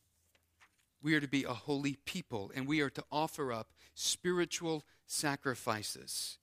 We 1.06 1.14
are 1.14 1.20
to 1.20 1.28
be 1.28 1.44
a 1.44 1.54
holy 1.54 1.98
people, 2.06 2.52
and 2.56 2.66
we 2.66 2.82
are 2.82 2.90
to 2.90 3.04
offer 3.12 3.54
up 3.54 3.68
spiritual 3.94 4.84
sacrifices. 5.06 6.40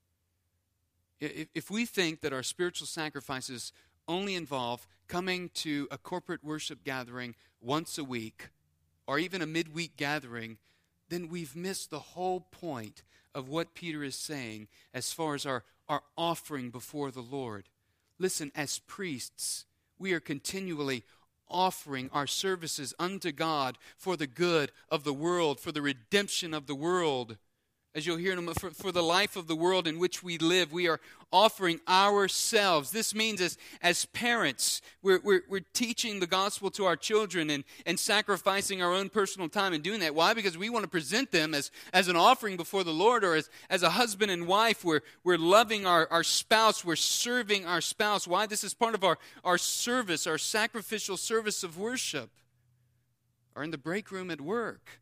If 1.19 1.69
we 1.69 1.85
think 1.85 2.21
that 2.21 2.33
our 2.33 2.45
spiritual 2.45 2.87
sacrifices 2.87 3.73
only 4.07 4.37
involve 4.37 4.87
coming 5.09 5.51
to 5.55 5.89
a 5.91 5.99
corporate 5.99 6.45
worship 6.45 6.85
gathering 6.85 7.35
once 7.61 7.99
a 7.99 8.05
week 8.05 8.51
or 9.05 9.19
even 9.19 9.43
a 9.43 9.47
midweek 9.47 9.97
gathering, 9.97 10.59
then 11.09 11.29
we've 11.29 11.57
missed 11.57 11.91
the 11.91 11.99
whole 11.99 12.47
point 12.53 13.03
of 13.35 13.49
what 13.49 13.75
Peter 13.75 14.05
is 14.05 14.15
saying 14.15 14.69
as 14.95 15.13
far 15.13 15.35
as 15.35 15.45
our, 15.45 15.65
our 15.89 16.05
offering 16.17 16.71
before 16.71 17.11
the 17.11 17.21
Lord. 17.21 17.69
Listen, 18.17 18.53
as 18.55 18.79
priests, 18.79 19.67
we 19.99 20.13
are 20.13 20.21
continually 20.21 21.03
offering 21.53 22.11
our 22.13 22.27
services 22.27 22.95
unto 22.99 23.33
God 23.33 23.79
for 23.97 24.17
the 24.17 24.27
good 24.27 24.73
of 24.89 25.05
the 25.05 25.13
world, 25.13 25.61
for 25.61 25.73
the 25.73 25.83
redemption 25.83 26.55
of 26.55 26.67
the 26.67 26.75
world 26.75 27.37
as 27.95 28.07
you'll 28.07 28.17
hear 28.17 28.33
in 28.33 28.39
a 28.39 28.43
moment, 28.43 28.59
for, 28.59 28.71
for 28.71 28.91
the 28.91 29.03
life 29.03 29.37
of 29.37 29.49
the 29.49 29.57
world 29.57 29.87
in 29.87 29.99
which 29.99 30.23
we 30.23 30.39
live, 30.39 30.73
we 30.73 30.89
are 30.89 30.99
offering 31.31 31.79
ourselves. 31.87 32.91
This 32.91 33.15
means 33.15 33.41
as, 33.41 33.59
as 33.83 34.07
parents, 34.07 34.81
we're, 35.03 35.21
we're, 35.23 35.43
we're 35.49 35.65
teaching 35.75 36.19
the 36.19 36.27
gospel 36.27 36.71
to 36.71 36.87
our 36.87 36.97
children 36.97 37.51
and, 37.51 37.65
and 37.85 38.01
sacrificing 38.01 38.81
our 38.81 38.93
own 38.93 39.11
personal 39.11 39.49
time 39.49 39.75
and 39.75 39.83
doing 39.83 40.01
that. 40.01 40.15
Why? 40.15 40.33
Because 40.33 40.57
we 40.57 40.71
want 40.71 40.85
to 40.85 40.91
present 40.91 41.31
them 41.33 41.53
as, 41.53 41.71
as 41.93 42.09
an 42.09 42.17
offering 42.17 42.57
before 42.57 42.83
the 42.83 42.93
Lord 42.93 43.25
or 43.25 43.35
as, 43.35 43.51
as 43.69 43.83
a 43.83 43.91
husband 43.91 44.31
and 44.31 44.47
wife. 44.47 44.85
We're, 44.85 45.03
we're 45.23 45.39
loving 45.39 45.85
our, 45.85 46.09
our 46.11 46.25
spouse, 46.25 46.85
we're 46.85 46.97
serving 46.97 47.67
our 47.67 47.83
spouse. 47.83 48.27
Why? 48.27 48.47
This 48.47 48.65
is 48.65 48.73
part 48.73 48.95
of 48.95 49.05
our, 49.05 49.19
our 49.45 49.59
service, 49.59 50.27
our 50.27 50.39
sacrificial 50.39 51.19
service 51.19 51.63
of 51.63 51.79
worship. 51.79 52.31
Or 53.55 53.63
in 53.63 53.71
the 53.71 53.79
break 53.79 54.11
room 54.11 54.31
at 54.31 54.41
work, 54.41 55.01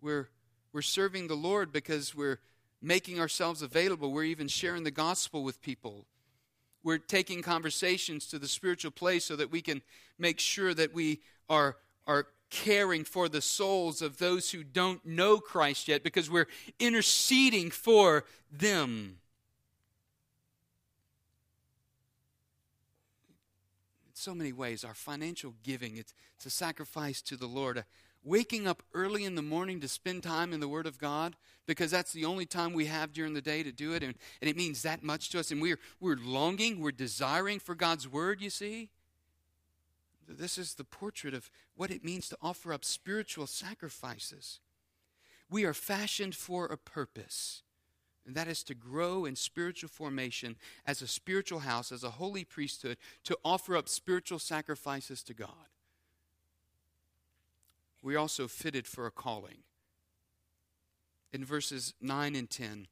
we're 0.00 0.28
we're 0.72 0.82
serving 0.82 1.28
the 1.28 1.34
Lord 1.34 1.72
because 1.72 2.14
we're 2.14 2.38
making 2.80 3.20
ourselves 3.20 3.62
available. 3.62 4.12
We're 4.12 4.24
even 4.24 4.48
sharing 4.48 4.84
the 4.84 4.90
gospel 4.90 5.42
with 5.42 5.60
people. 5.60 6.06
We're 6.82 6.98
taking 6.98 7.42
conversations 7.42 8.26
to 8.28 8.38
the 8.38 8.48
spiritual 8.48 8.90
place 8.90 9.24
so 9.24 9.36
that 9.36 9.50
we 9.50 9.60
can 9.60 9.82
make 10.18 10.38
sure 10.40 10.72
that 10.72 10.94
we 10.94 11.20
are, 11.48 11.76
are 12.06 12.28
caring 12.48 13.04
for 13.04 13.28
the 13.28 13.42
souls 13.42 14.00
of 14.00 14.18
those 14.18 14.50
who 14.50 14.64
don't 14.64 15.04
know 15.04 15.38
Christ 15.38 15.88
yet 15.88 16.02
because 16.02 16.30
we're 16.30 16.48
interceding 16.78 17.70
for 17.70 18.24
them. 18.50 19.18
In 24.08 24.14
so 24.14 24.34
many 24.34 24.52
ways, 24.52 24.84
our 24.84 24.94
financial 24.94 25.54
giving, 25.62 25.96
it's, 25.96 26.14
it's 26.36 26.46
a 26.46 26.50
sacrifice 26.50 27.20
to 27.22 27.36
the 27.36 27.46
Lord 27.46 27.84
waking 28.22 28.66
up 28.66 28.82
early 28.92 29.24
in 29.24 29.34
the 29.34 29.42
morning 29.42 29.80
to 29.80 29.88
spend 29.88 30.22
time 30.22 30.52
in 30.52 30.60
the 30.60 30.68
Word 30.68 30.86
of 30.86 30.98
God 30.98 31.36
because 31.66 31.90
that's 31.90 32.12
the 32.12 32.24
only 32.24 32.46
time 32.46 32.72
we 32.72 32.86
have 32.86 33.12
during 33.12 33.34
the 33.34 33.40
day 33.40 33.62
to 33.62 33.72
do 33.72 33.92
it, 33.92 34.02
and, 34.02 34.14
and 34.40 34.50
it 34.50 34.56
means 34.56 34.82
that 34.82 35.02
much 35.02 35.30
to 35.30 35.38
us. 35.38 35.50
And 35.50 35.62
we're, 35.62 35.78
we're 36.00 36.16
longing, 36.16 36.80
we're 36.80 36.90
desiring 36.90 37.60
for 37.60 37.74
God's 37.74 38.08
Word, 38.08 38.40
you 38.40 38.50
see. 38.50 38.90
This 40.28 40.58
is 40.58 40.74
the 40.74 40.84
portrait 40.84 41.34
of 41.34 41.50
what 41.76 41.90
it 41.90 42.04
means 42.04 42.28
to 42.28 42.38
offer 42.42 42.72
up 42.72 42.84
spiritual 42.84 43.46
sacrifices. 43.46 44.60
We 45.48 45.64
are 45.64 45.74
fashioned 45.74 46.34
for 46.34 46.66
a 46.66 46.76
purpose, 46.76 47.62
and 48.26 48.34
that 48.36 48.48
is 48.48 48.62
to 48.64 48.74
grow 48.74 49.24
in 49.24 49.34
spiritual 49.34 49.88
formation 49.88 50.56
as 50.86 51.02
a 51.02 51.08
spiritual 51.08 51.60
house, 51.60 51.90
as 51.90 52.04
a 52.04 52.10
holy 52.10 52.44
priesthood, 52.44 52.96
to 53.24 53.38
offer 53.44 53.76
up 53.76 53.88
spiritual 53.88 54.38
sacrifices 54.38 55.22
to 55.24 55.34
God 55.34 55.70
we 58.02 58.16
also 58.16 58.48
fitted 58.48 58.86
for 58.86 59.06
a 59.06 59.10
calling. 59.10 59.58
In 61.32 61.44
verses 61.44 61.94
9 62.00 62.34
and 62.34 62.50
10, 62.50 62.88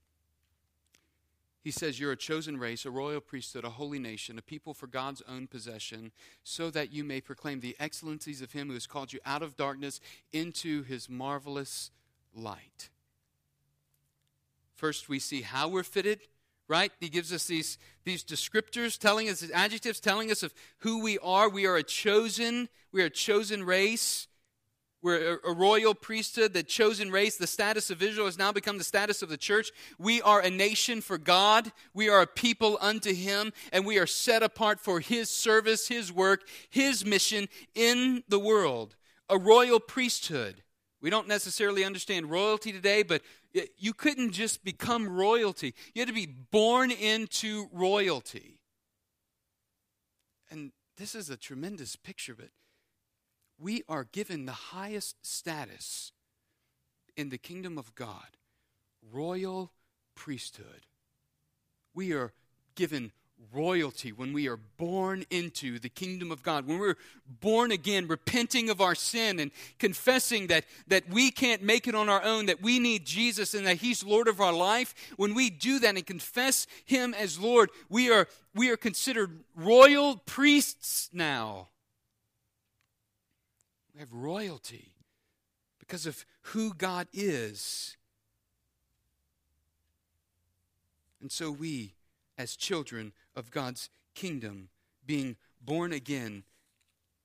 he 1.61 1.73
says, 1.73 1.99
You're 1.99 2.13
a 2.13 2.17
chosen 2.17 2.57
race, 2.57 2.85
a 2.85 2.91
royal 2.91 3.21
priesthood, 3.21 3.65
a 3.65 3.71
holy 3.71 3.99
nation, 3.99 4.39
a 4.39 4.43
people 4.43 4.75
for 4.75 4.87
God's 4.87 5.23
own 5.29 5.49
possession, 5.49 6.13
so 6.45 6.71
that 6.71 6.93
you 6.93 7.03
may 7.03 7.21
proclaim 7.21 7.61
the 7.61 7.77
excellencies 7.81 8.41
of 8.41 8.53
him 8.53 8.69
who 8.69 8.75
has 8.75 8.87
called 8.87 9.13
you 9.13 9.19
out 9.27 9.43
of 9.43 9.57
darkness 9.57 10.01
into 10.33 10.83
his 10.85 11.11
marvelous 11.11 11.91
light. 12.35 12.91
First, 14.77 15.09
we 15.09 15.19
see 15.19 15.43
how 15.43 15.69
we're 15.69 15.83
fitted, 15.83 16.21
right? 16.69 16.93
He 17.01 17.09
gives 17.09 17.33
us 17.33 17.47
these, 17.47 17.79
these 18.05 18.23
descriptors, 18.23 18.97
telling 18.97 19.29
us, 19.29 19.45
adjectives, 19.53 19.99
telling 19.99 20.31
us 20.31 20.45
of 20.45 20.55
who 20.79 21.03
we 21.03 21.19
are. 21.19 21.49
We 21.49 21.67
are 21.67 21.77
a 21.77 21.83
chosen, 21.83 22.69
we 22.93 23.03
are 23.03 23.07
a 23.07 23.11
chosen 23.11 23.65
race. 23.65 24.28
We're 25.01 25.39
a 25.45 25.53
royal 25.53 25.95
priesthood, 25.95 26.53
the 26.53 26.65
chosen 26.65 27.13
race. 27.13 27.37
The 27.37 27.47
status 27.47 27.89
of 27.89 28.03
Israel 28.03 28.27
has 28.27 28.37
now 28.37 28.51
become 28.51 28.79
the 28.79 28.85
status 28.85 29.23
of 29.23 29.29
the 29.29 29.37
church. 29.37 29.71
We 29.97 30.21
are 30.23 30.41
a 30.41 30.51
nation 30.51 31.01
for 31.01 31.19
God. 31.19 31.71
We 31.95 32.09
are 32.09 32.23
a 32.23 32.27
people 32.27 32.79
unto 32.81 33.15
Him, 33.15 33.53
and 33.73 33.87
we 33.87 33.99
are 33.99 34.09
set 34.09 34.43
apart 34.43 34.81
for 34.81 34.99
His 34.99 35.31
service, 35.31 35.87
His 35.87 36.13
work, 36.13 36.49
His 36.69 37.07
mission 37.07 37.49
in 37.77 38.25
the 38.29 38.41
world. 38.41 38.97
A 39.29 39.39
royal 39.39 39.79
priesthood. 39.79 40.65
We 41.01 41.11
don't 41.11 41.29
necessarily 41.29 41.85
understand 41.85 42.29
royalty 42.29 42.73
today, 42.73 43.05
but 43.05 43.23
you 43.77 43.95
couldn't 43.95 44.33
just 44.33 44.65
become 44.65 45.09
royalty. 45.09 45.75
You 45.95 46.01
had 46.01 46.09
to 46.09 46.15
be 46.15 46.27
born 46.27 46.91
into 46.91 47.69
royalty. 47.73 48.59
And 50.51 50.73
this 50.97 51.15
is 51.15 51.31
a 51.31 51.37
tremendous 51.37 51.95
picture, 51.95 52.35
but 52.35 52.49
we 53.59 53.83
are 53.89 54.05
given 54.05 54.47
the 54.47 54.53
highest 54.53 55.27
status 55.27 56.13
in 57.17 57.31
the 57.31 57.39
kingdom 57.39 57.79
of 57.79 57.95
God 57.95 58.27
royal 59.13 59.73
priesthood. 60.15 60.87
We 61.95 62.13
are 62.13 62.33
given 62.75 63.13
royalty 63.53 64.13
when 64.13 64.33
we 64.33 64.49
are 64.49 64.59
born 64.77 65.25
into 65.31 65.79
the 65.79 65.89
kingdom 65.89 66.31
of 66.31 66.43
God. 66.43 66.67
When 66.67 66.79
we're 66.79 66.97
born 67.41 67.71
again, 67.71 68.09
repenting 68.09 68.69
of 68.69 68.81
our 68.81 68.95
sin 68.95 69.39
and 69.39 69.51
confessing 69.79 70.49
that, 70.49 70.65
that 70.89 71.09
we 71.09 71.31
can't 71.31 71.63
make 71.63 71.87
it 71.87 71.95
on 71.95 72.09
our 72.09 72.23
own, 72.23 72.47
that 72.47 72.63
we 72.63 72.79
need 72.79 73.07
Jesus 73.07 73.55
and 73.55 73.67
that 73.67 73.79
He's 73.79 74.05
Lord 74.05 74.29
of 74.29 74.41
our 74.41 74.53
life. 74.53 74.95
When 75.17 75.35
we 75.35 75.51
do 75.51 75.79
that 75.79 75.97
and 75.97 76.07
confess 76.07 76.67
Him 76.85 77.15
as 77.15 77.39
Lord, 77.39 77.71
we 77.89 78.11
are, 78.11 78.29
we 78.55 78.71
are 78.71 78.77
considered 78.77 79.39
royal 79.55 80.17
priests 80.17 81.09
now. 81.13 81.69
We 83.95 84.01
have 84.01 84.13
royalty 84.13 84.95
because 85.99 86.07
of 86.07 86.25
who 86.53 86.73
God 86.73 87.09
is. 87.13 87.97
And 91.21 91.33
so 91.33 91.51
we, 91.51 91.95
as 92.37 92.55
children 92.55 93.13
of 93.35 93.51
God's 93.51 93.91
kingdom, 94.15 94.69
being 95.05 95.35
born 95.61 95.93
again, 95.93 96.45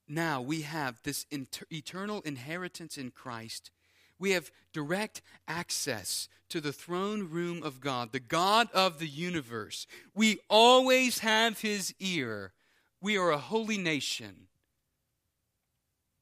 now 0.07 0.41
we 0.41 0.61
have 0.61 0.99
this 1.03 1.27
inter- 1.29 1.67
eternal 1.71 2.21
inheritance 2.21 2.97
in 2.97 3.11
Christ. 3.11 3.69
We 4.17 4.31
have 4.31 4.49
direct 4.73 5.21
access 5.47 6.27
to 6.49 6.59
the 6.59 6.73
throne 6.73 7.29
room 7.29 7.61
of 7.61 7.79
God, 7.79 8.11
the 8.11 8.19
God 8.19 8.69
of 8.73 8.97
the 8.97 9.07
universe. 9.07 9.85
We 10.15 10.39
always 10.49 11.19
have 11.19 11.61
his 11.61 11.93
ear. 11.99 12.53
We 12.99 13.17
are 13.17 13.29
a 13.29 13.37
holy 13.37 13.77
nation 13.77 14.47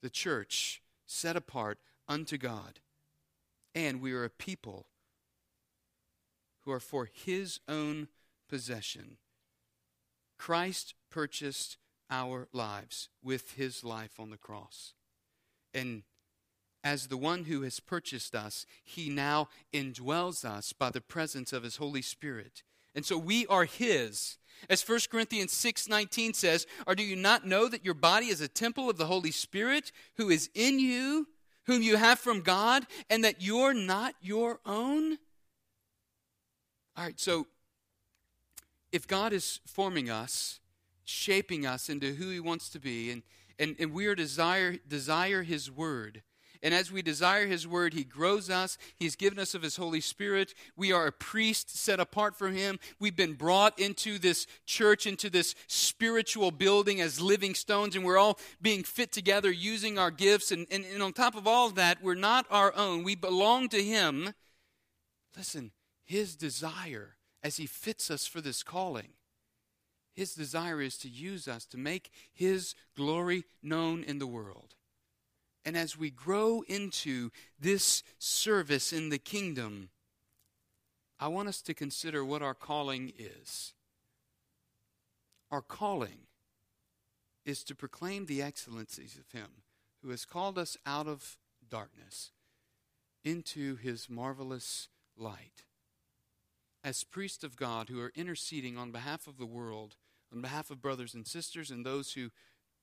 the 0.01 0.09
church 0.09 0.82
set 1.05 1.36
apart 1.36 1.78
unto 2.07 2.37
God. 2.37 2.79
And 3.73 4.01
we 4.01 4.13
are 4.13 4.25
a 4.25 4.29
people 4.29 4.87
who 6.61 6.71
are 6.71 6.79
for 6.79 7.09
his 7.11 7.59
own 7.67 8.07
possession. 8.49 9.17
Christ 10.37 10.95
purchased 11.09 11.77
our 12.09 12.47
lives 12.51 13.09
with 13.23 13.53
his 13.53 13.83
life 13.83 14.19
on 14.19 14.29
the 14.29 14.37
cross. 14.37 14.93
And 15.73 16.03
as 16.83 17.07
the 17.07 17.17
one 17.17 17.45
who 17.45 17.61
has 17.61 17.79
purchased 17.79 18.35
us, 18.35 18.65
he 18.83 19.09
now 19.09 19.49
indwells 19.73 20.43
us 20.43 20.73
by 20.73 20.89
the 20.89 21.01
presence 21.01 21.53
of 21.53 21.63
his 21.63 21.77
Holy 21.77 22.01
Spirit. 22.01 22.63
And 22.93 23.05
so 23.05 23.17
we 23.17 23.47
are 23.47 23.65
his. 23.65 24.37
As 24.69 24.81
1 24.81 25.09
Corinthians 25.09 25.53
6:19 25.53 26.33
says, 26.33 26.67
"Or 26.85 26.95
do 26.95 27.03
you 27.03 27.15
not 27.15 27.45
know 27.45 27.67
that 27.67 27.85
your 27.85 27.93
body 27.93 28.27
is 28.27 28.41
a 28.41 28.47
temple 28.47 28.89
of 28.89 28.97
the 28.97 29.07
Holy 29.07 29.31
Spirit 29.31 29.91
who 30.15 30.29
is 30.29 30.49
in 30.53 30.79
you, 30.79 31.29
whom 31.66 31.82
you 31.82 31.97
have 31.97 32.20
from 32.20 32.41
God, 32.41 32.86
and 33.09 33.24
that 33.24 33.41
you're 33.41 33.74
not 33.74 34.16
your 34.22 34.59
own?" 34.66 35.18
All 36.95 37.05
right, 37.05 37.20
so 37.20 37.47
if 38.91 39.07
God 39.07 39.34
is 39.34 39.59
forming 39.66 40.09
us, 40.09 40.59
shaping 41.03 41.66
us 41.66 41.89
into 41.89 42.16
who 42.16 42.30
he 42.30 42.39
wants 42.39 42.70
to 42.70 42.80
be, 42.80 43.09
and, 43.09 43.24
and, 43.57 43.76
and 43.80 43.93
we 43.93 44.05
are 44.07 44.16
desire 44.16 44.78
desire 44.88 45.43
his 45.43 45.72
word, 45.72 46.24
and 46.64 46.74
as 46.74 46.91
we 46.91 47.01
desire 47.01 47.47
His 47.47 47.68
word, 47.68 47.93
He 47.93 48.03
grows 48.03 48.49
us. 48.49 48.78
He's 48.97 49.16
given 49.16 49.39
us 49.39 49.55
of 49.55 49.64
His 49.64 49.78
Holy 49.78 50.01
Spirit. 50.01 50.53
We 50.76 50.91
are 50.91 51.07
a 51.07 51.12
priest 51.12 51.76
set 51.76 51.99
apart 51.99 52.36
for 52.36 52.49
Him. 52.49 52.80
We've 52.99 53.16
been 53.16 53.34
brought 53.34 53.80
into 53.80 54.20
this 54.20 54.45
church, 54.66 55.07
into 55.07 55.30
this 55.30 55.55
spiritual 55.68 56.51
building 56.51 57.01
as 57.01 57.20
living 57.20 57.55
stones, 57.55 57.95
and 57.95 58.05
we're 58.05 58.20
all 58.20 58.38
being 58.62 58.84
fit 58.84 59.12
together 59.12 59.51
using 59.51 59.97
our 59.97 60.12
gifts. 60.12 60.51
And, 60.51 60.68
and, 60.70 60.86
and 60.86 61.01
on 61.01 61.14
top 61.14 61.36
of 61.36 61.47
all 61.47 61.68
of 61.68 61.76
that, 61.76 62.03
we're 62.03 62.16
not 62.16 62.45
our 62.51 62.76
own. 62.76 63.03
We 63.03 63.16
belong 63.16 63.70
to 63.70 63.84
Him. 63.84 64.34
Listen, 65.36 65.72
His 66.05 66.36
desire 66.36 67.16
as 67.41 67.57
He 67.57 67.66
fits 67.66 68.12
us 68.12 68.28
for 68.28 68.39
this 68.39 68.62
calling. 68.62 69.14
His 70.14 70.36
desire 70.36 70.82
is 70.82 70.97
to 70.99 71.09
use 71.09 71.47
us 71.47 71.66
to 71.68 71.78
make 71.78 72.12
His 72.32 72.76
glory 72.95 73.45
known 73.64 74.03
in 74.03 74.20
the 74.20 74.28
world. 74.28 74.76
And 75.64 75.78
as 75.78 75.97
we 75.97 76.09
grow 76.09 76.64
into 76.68 77.30
this 77.59 78.03
service 78.18 78.91
in 78.91 79.09
the 79.09 79.20
kingdom, 79.20 79.89
I 81.20 81.28
want 81.28 81.49
us 81.49 81.62
to 81.64 81.74
consider 81.74 82.26
what 82.26 82.41
our 82.41 82.55
calling 82.55 83.14
is. 83.18 83.74
Our 85.51 85.62
calling 85.62 86.28
is 87.45 87.64
to 87.66 87.76
proclaim 87.76 88.26
the 88.26 88.41
excellencies 88.41 89.18
of 89.18 89.38
Him 89.38 89.64
who 90.01 90.09
has 90.09 90.26
called 90.26 90.57
us 90.57 90.78
out 90.86 91.07
of 91.07 91.38
darkness 91.70 92.32
into 93.24 93.76
His 93.76 94.09
marvelous 94.09 94.88
light. 95.16 95.66
As 96.84 97.03
priests 97.03 97.43
of 97.43 97.55
God 97.55 97.89
who 97.89 98.01
are 98.01 98.12
interceding 98.16 98.78
on 98.78 98.91
behalf 98.91 99.28
of 99.28 99.38
the 99.38 99.45
world, 99.45 99.97
on 100.34 100.41
behalf 100.41 100.72
of 100.72 100.82
brothers 100.82 101.14
and 101.14 101.28
sisters 101.28 101.70
and 101.70 101.86
those 101.86 102.14
who 102.14 102.32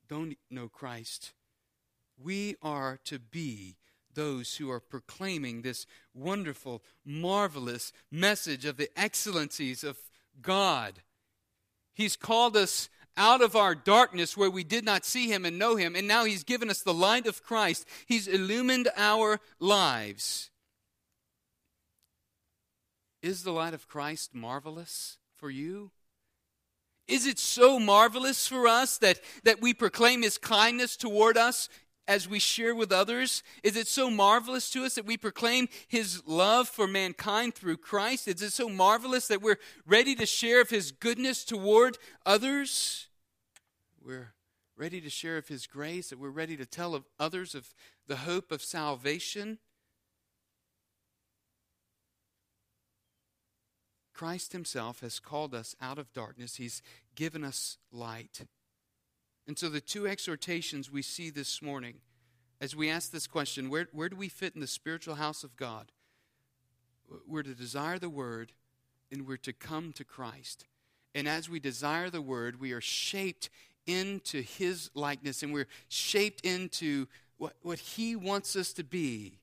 don't 0.09 0.37
know 0.49 0.69
Christ, 0.69 1.33
we 2.23 2.57
are 2.63 2.99
to 3.05 3.19
be 3.19 3.77
those 4.15 4.57
who 4.57 4.71
are 4.71 4.81
proclaiming 4.81 5.63
this 5.63 5.87
wonderful, 6.15 6.83
marvelous 7.05 7.93
message 8.11 8.65
of 8.65 8.77
the 8.77 8.91
excellencies 8.99 9.85
of 9.85 9.97
God. 10.43 10.95
He's 11.95 12.17
called 12.17 12.57
us 12.57 12.89
out 13.17 13.43
of 13.43 13.57
our 13.57 13.75
darkness 13.75 14.37
where 14.37 14.51
we 14.51 14.65
did 14.65 14.85
not 14.85 15.05
see 15.05 15.31
Him 15.31 15.45
and 15.45 15.59
know 15.59 15.77
Him, 15.77 15.95
and 15.95 16.09
now 16.09 16.25
He's 16.25 16.45
given 16.45 16.71
us 16.71 16.83
the 16.83 16.95
light 16.95 17.27
of 17.27 17.43
Christ. 17.43 17.87
He's 18.07 18.27
illumined 18.27 18.89
our 18.97 19.41
lives. 19.59 20.51
Is 23.23 23.43
the 23.43 23.53
light 23.53 23.75
of 23.75 23.89
Christ 23.89 24.35
marvelous 24.35 25.19
for 25.37 25.51
you? 25.51 25.91
Is 27.09 27.27
it 27.27 27.39
so 27.39 27.81
marvelous 27.81 28.47
for 28.47 28.69
us 28.69 28.99
that, 28.99 29.19
that 29.45 29.61
we 29.61 29.75
proclaim 29.75 30.23
His 30.23 30.39
kindness 30.39 30.97
toward 30.97 31.37
us 31.37 31.69
as 32.09 32.27
we 32.27 32.39
share 32.39 32.75
with 32.75 32.91
others? 32.91 33.43
Is 33.63 33.77
it 33.77 33.87
so 33.87 34.11
marvelous 34.11 34.71
to 34.71 34.85
us 34.85 34.95
that 34.95 35.07
we 35.07 35.19
proclaim 35.19 35.69
His 35.87 36.27
love 36.27 36.69
for 36.69 36.89
mankind 36.89 37.55
through 37.55 37.77
Christ? 37.77 38.27
Is 38.27 38.43
it 38.43 38.53
so 38.53 38.69
marvelous 38.69 39.29
that 39.29 39.43
we're 39.43 39.59
ready 39.87 40.15
to 40.17 40.27
share 40.27 40.63
of 40.63 40.71
His 40.71 40.91
goodness 40.91 41.45
toward 41.45 41.99
others? 42.25 43.07
We're 44.03 44.33
ready 44.77 45.01
to 45.03 45.11
share 45.11 45.37
of 45.37 45.49
His 45.49 45.67
grace, 45.67 46.09
that 46.09 46.19
we're 46.19 46.31
ready 46.31 46.57
to 46.57 46.67
tell 46.67 46.95
of 46.95 47.05
others 47.21 47.55
of 47.55 47.75
the 48.07 48.17
hope 48.17 48.51
of 48.51 48.63
salvation? 48.63 49.59
Christ 54.15 54.53
Himself 54.53 55.01
has 55.01 55.21
called 55.21 55.55
us 55.55 55.77
out 55.81 55.99
of 55.99 56.13
darkness. 56.13 56.57
He's 56.57 56.83
given 57.15 57.45
us 57.45 57.77
light. 57.93 58.41
And 59.49 59.59
so, 59.59 59.71
the 59.71 59.81
two 59.81 60.07
exhortations 60.07 60.93
we 60.93 61.01
see 61.01 61.31
this 61.31 61.63
morning 61.63 61.95
as 62.61 62.77
we 62.77 62.91
ask 62.91 63.11
this 63.11 63.27
question 63.27 63.71
where, 63.71 63.89
where 63.93 64.11
do 64.11 64.17
we 64.17 64.29
fit 64.29 64.55
in 64.55 64.61
the 64.61 64.67
spiritual 64.67 65.15
house 65.15 65.43
of 65.43 65.57
God? 65.57 65.91
We're 67.27 67.43
to 67.43 67.55
desire 67.55 67.99
the 67.99 68.11
Word 68.11 68.53
and 69.11 69.27
we're 69.27 69.39
to 69.39 69.55
come 69.55 69.95
to 69.95 70.05
Christ. 70.05 70.67
And 71.15 71.27
as 71.27 71.49
we 71.49 71.61
desire 71.61 72.11
the 72.11 72.21
Word, 72.21 72.61
we 72.61 72.73
are 72.73 72.83
shaped 72.83 73.49
into 73.87 74.43
His 74.43 74.91
likeness 74.93 75.43
and 75.43 75.55
we're 75.55 75.69
shaped 75.89 76.45
into 76.45 77.07
what, 77.39 77.55
what 77.63 77.79
He 77.79 78.17
wants 78.17 78.55
us 78.55 78.75
to 78.75 78.85
be. 78.85 79.39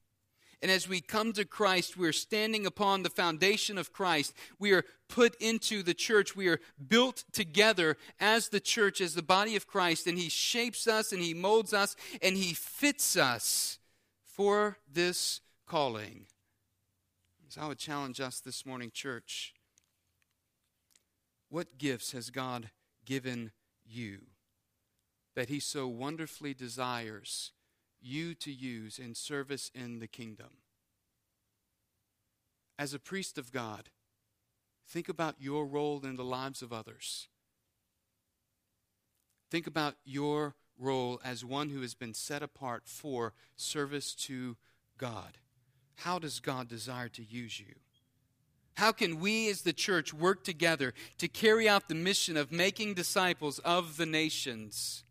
And 0.62 0.72
as 0.72 0.88
we 0.88 1.02
come 1.02 1.34
to 1.34 1.46
Christ, 1.46 1.98
we're 1.98 2.14
standing 2.14 2.66
upon 2.66 3.04
the 3.04 3.10
foundation 3.10 3.78
of 3.78 3.94
Christ. 3.94 4.34
We 4.60 4.72
are 4.72 4.86
put 5.08 5.36
into 5.42 5.84
the 5.84 5.94
church. 5.94 6.36
We 6.36 6.48
are 6.48 6.60
built 6.88 7.24
together 7.32 7.98
as 8.20 8.50
the 8.50 8.60
church, 8.60 9.02
as 9.02 9.16
the 9.16 9.22
body 9.22 9.56
of 9.56 9.68
Christ. 9.68 10.08
And 10.08 10.18
He 10.18 10.30
shapes 10.30 10.88
us 10.88 11.12
and 11.12 11.22
He 11.22 11.34
molds 11.34 11.74
us 11.74 11.96
and 12.22 12.38
He 12.38 12.54
fits 12.54 13.16
us 13.16 13.80
for 14.24 14.78
this 14.92 15.42
calling. 15.68 16.26
So 17.50 17.62
I 17.62 17.68
would 17.68 17.78
challenge 17.78 18.20
us 18.20 18.40
this 18.40 18.66
morning, 18.66 18.92
church. 18.94 19.54
What 21.50 21.78
gifts 21.78 22.12
has 22.12 22.30
God 22.30 22.70
given 23.06 23.52
you 23.86 24.20
that 25.36 25.50
He 25.50 25.60
so 25.60 25.88
wonderfully 25.88 26.54
desires 26.54 27.52
you 28.06 28.36
to 28.36 28.52
use 28.52 29.00
in 29.00 29.16
service 29.16 29.72
in 29.74 30.00
the 30.00 30.08
kingdom. 30.08 30.58
As 32.78 32.94
a 32.94 33.00
priest 33.00 33.38
of 33.38 33.52
God, 33.52 33.90
think 34.88 35.10
about 35.10 35.36
your 35.40 35.66
role 35.66 36.02
in 36.04 36.16
the 36.16 36.24
lives 36.24 36.62
of 36.62 36.74
others. 36.74 37.28
Think 39.50 39.68
about 39.68 39.96
your 40.04 40.56
role 40.78 41.22
as 41.24 41.46
one 41.46 41.70
who 41.70 41.82
has 41.82 41.94
been 41.94 42.14
set 42.14 42.44
apart 42.44 42.84
for 42.86 43.34
service 43.56 44.14
to 44.16 44.58
God. 44.98 45.38
How 46.00 46.20
does 46.20 46.40
God 46.40 46.68
desire 46.68 47.08
to 47.10 47.24
use 47.24 47.60
you? 47.60 47.76
How 48.76 48.92
can 48.92 49.22
we 49.22 49.50
as 49.50 49.62
the 49.62 49.72
church 49.72 50.14
work 50.14 50.44
together 50.44 50.94
to 51.20 51.30
carry 51.30 51.70
out 51.70 51.88
the 51.88 51.96
mission 51.96 52.36
of 52.36 52.52
making 52.52 52.94
disciples 52.94 53.60
of 53.60 53.96
the 53.96 54.06
nations? 54.06 55.05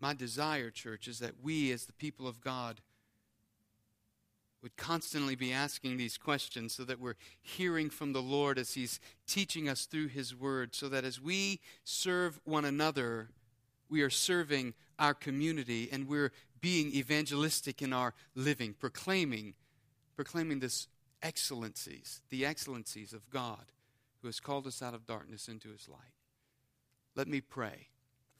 My 0.00 0.14
desire, 0.14 0.70
church, 0.70 1.06
is 1.06 1.18
that 1.18 1.42
we, 1.42 1.70
as 1.72 1.84
the 1.84 1.92
people 1.92 2.26
of 2.26 2.40
God, 2.40 2.80
would 4.62 4.76
constantly 4.76 5.34
be 5.34 5.52
asking 5.52 5.96
these 5.96 6.18
questions 6.18 6.74
so 6.74 6.84
that 6.84 7.00
we're 7.00 7.16
hearing 7.40 7.90
from 7.90 8.12
the 8.12 8.22
Lord 8.22 8.58
as 8.58 8.74
He's 8.74 9.00
teaching 9.26 9.68
us 9.68 9.86
through 9.86 10.08
His 10.08 10.34
Word, 10.34 10.74
so 10.74 10.88
that 10.88 11.04
as 11.04 11.20
we 11.20 11.60
serve 11.84 12.40
one 12.44 12.64
another, 12.64 13.28
we 13.88 14.02
are 14.02 14.10
serving 14.10 14.74
our 14.98 15.14
community 15.14 15.88
and 15.90 16.08
we're 16.08 16.32
being 16.60 16.94
evangelistic 16.94 17.80
in 17.80 17.92
our 17.92 18.14
living, 18.34 18.74
proclaiming, 18.78 19.54
proclaiming 20.14 20.60
this 20.60 20.88
excellencies, 21.22 22.20
the 22.30 22.44
excellencies 22.44 23.12
of 23.12 23.28
God 23.30 23.72
who 24.20 24.28
has 24.28 24.40
called 24.40 24.66
us 24.66 24.82
out 24.82 24.94
of 24.94 25.06
darkness 25.06 25.48
into 25.48 25.70
His 25.70 25.88
light. 25.88 25.98
Let 27.16 27.28
me 27.28 27.40
pray 27.40 27.88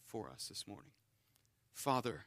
for 0.04 0.30
us 0.30 0.48
this 0.48 0.66
morning. 0.66 0.92
Father, 1.72 2.24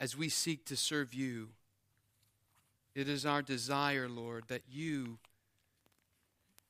as 0.00 0.16
we 0.16 0.28
seek 0.28 0.64
to 0.66 0.76
serve 0.76 1.14
you, 1.14 1.48
it 2.94 3.08
is 3.08 3.24
our 3.24 3.42
desire, 3.42 4.08
Lord, 4.08 4.44
that 4.48 4.62
you, 4.68 5.18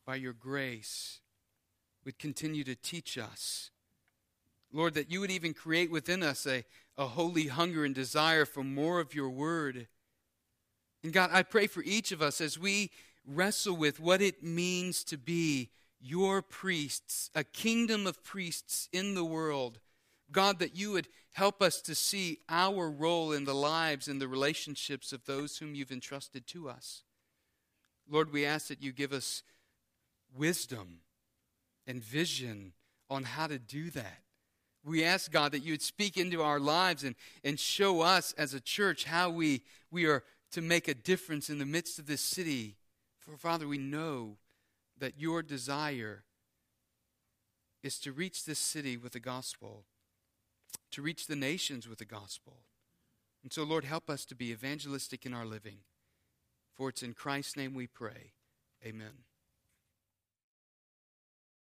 by 0.04 0.16
your 0.16 0.32
grace, 0.32 1.20
would 2.04 2.18
continue 2.18 2.64
to 2.64 2.74
teach 2.74 3.16
us. 3.16 3.70
Lord, 4.72 4.94
that 4.94 5.10
you 5.10 5.20
would 5.20 5.30
even 5.30 5.54
create 5.54 5.90
within 5.90 6.22
us 6.22 6.46
a, 6.46 6.64
a 6.96 7.06
holy 7.06 7.46
hunger 7.46 7.84
and 7.84 7.94
desire 7.94 8.44
for 8.44 8.62
more 8.62 9.00
of 9.00 9.14
your 9.14 9.30
word. 9.30 9.86
And 11.02 11.12
God, 11.12 11.30
I 11.32 11.42
pray 11.42 11.66
for 11.66 11.82
each 11.82 12.12
of 12.12 12.20
us 12.20 12.40
as 12.40 12.58
we 12.58 12.90
wrestle 13.26 13.76
with 13.76 14.00
what 14.00 14.20
it 14.20 14.42
means 14.42 15.04
to 15.04 15.16
be 15.16 15.70
your 16.00 16.42
priests, 16.42 17.30
a 17.34 17.44
kingdom 17.44 18.06
of 18.06 18.22
priests 18.22 18.88
in 18.92 19.14
the 19.14 19.24
world 19.24 19.78
God, 20.30 20.58
that 20.58 20.76
you 20.76 20.92
would 20.92 21.08
help 21.32 21.62
us 21.62 21.80
to 21.82 21.94
see 21.94 22.38
our 22.48 22.90
role 22.90 23.32
in 23.32 23.44
the 23.44 23.54
lives 23.54 24.08
and 24.08 24.20
the 24.20 24.28
relationships 24.28 25.12
of 25.12 25.24
those 25.24 25.58
whom 25.58 25.74
you've 25.74 25.92
entrusted 25.92 26.46
to 26.48 26.68
us. 26.68 27.02
Lord, 28.10 28.32
we 28.32 28.44
ask 28.44 28.68
that 28.68 28.82
you 28.82 28.92
give 28.92 29.12
us 29.12 29.42
wisdom 30.34 31.00
and 31.86 32.02
vision 32.02 32.72
on 33.10 33.24
how 33.24 33.46
to 33.46 33.58
do 33.58 33.90
that. 33.90 34.22
We 34.84 35.04
ask, 35.04 35.30
God, 35.30 35.52
that 35.52 35.64
you 35.64 35.72
would 35.72 35.82
speak 35.82 36.16
into 36.16 36.42
our 36.42 36.60
lives 36.60 37.04
and, 37.04 37.14
and 37.44 37.58
show 37.58 38.00
us 38.00 38.32
as 38.38 38.54
a 38.54 38.60
church 38.60 39.04
how 39.04 39.30
we, 39.30 39.62
we 39.90 40.06
are 40.06 40.24
to 40.52 40.62
make 40.62 40.88
a 40.88 40.94
difference 40.94 41.50
in 41.50 41.58
the 41.58 41.66
midst 41.66 41.98
of 41.98 42.06
this 42.06 42.20
city. 42.20 42.76
For, 43.18 43.36
Father, 43.36 43.66
we 43.68 43.78
know 43.78 44.36
that 44.98 45.18
your 45.18 45.42
desire 45.42 46.24
is 47.82 47.98
to 48.00 48.12
reach 48.12 48.44
this 48.44 48.58
city 48.58 48.96
with 48.96 49.12
the 49.12 49.20
gospel, 49.20 49.84
to 50.92 51.02
reach 51.02 51.26
the 51.26 51.36
nations 51.36 51.88
with 51.88 51.98
the 51.98 52.04
gospel. 52.04 52.58
And 53.42 53.52
so, 53.52 53.62
Lord, 53.62 53.84
help 53.84 54.10
us 54.10 54.24
to 54.26 54.34
be 54.34 54.50
evangelistic 54.50 55.24
in 55.24 55.34
our 55.34 55.46
living. 55.46 55.78
For 56.74 56.88
it's 56.88 57.02
in 57.02 57.14
Christ's 57.14 57.56
name 57.56 57.74
we 57.74 57.86
pray. 57.86 58.32
Amen. 58.84 59.24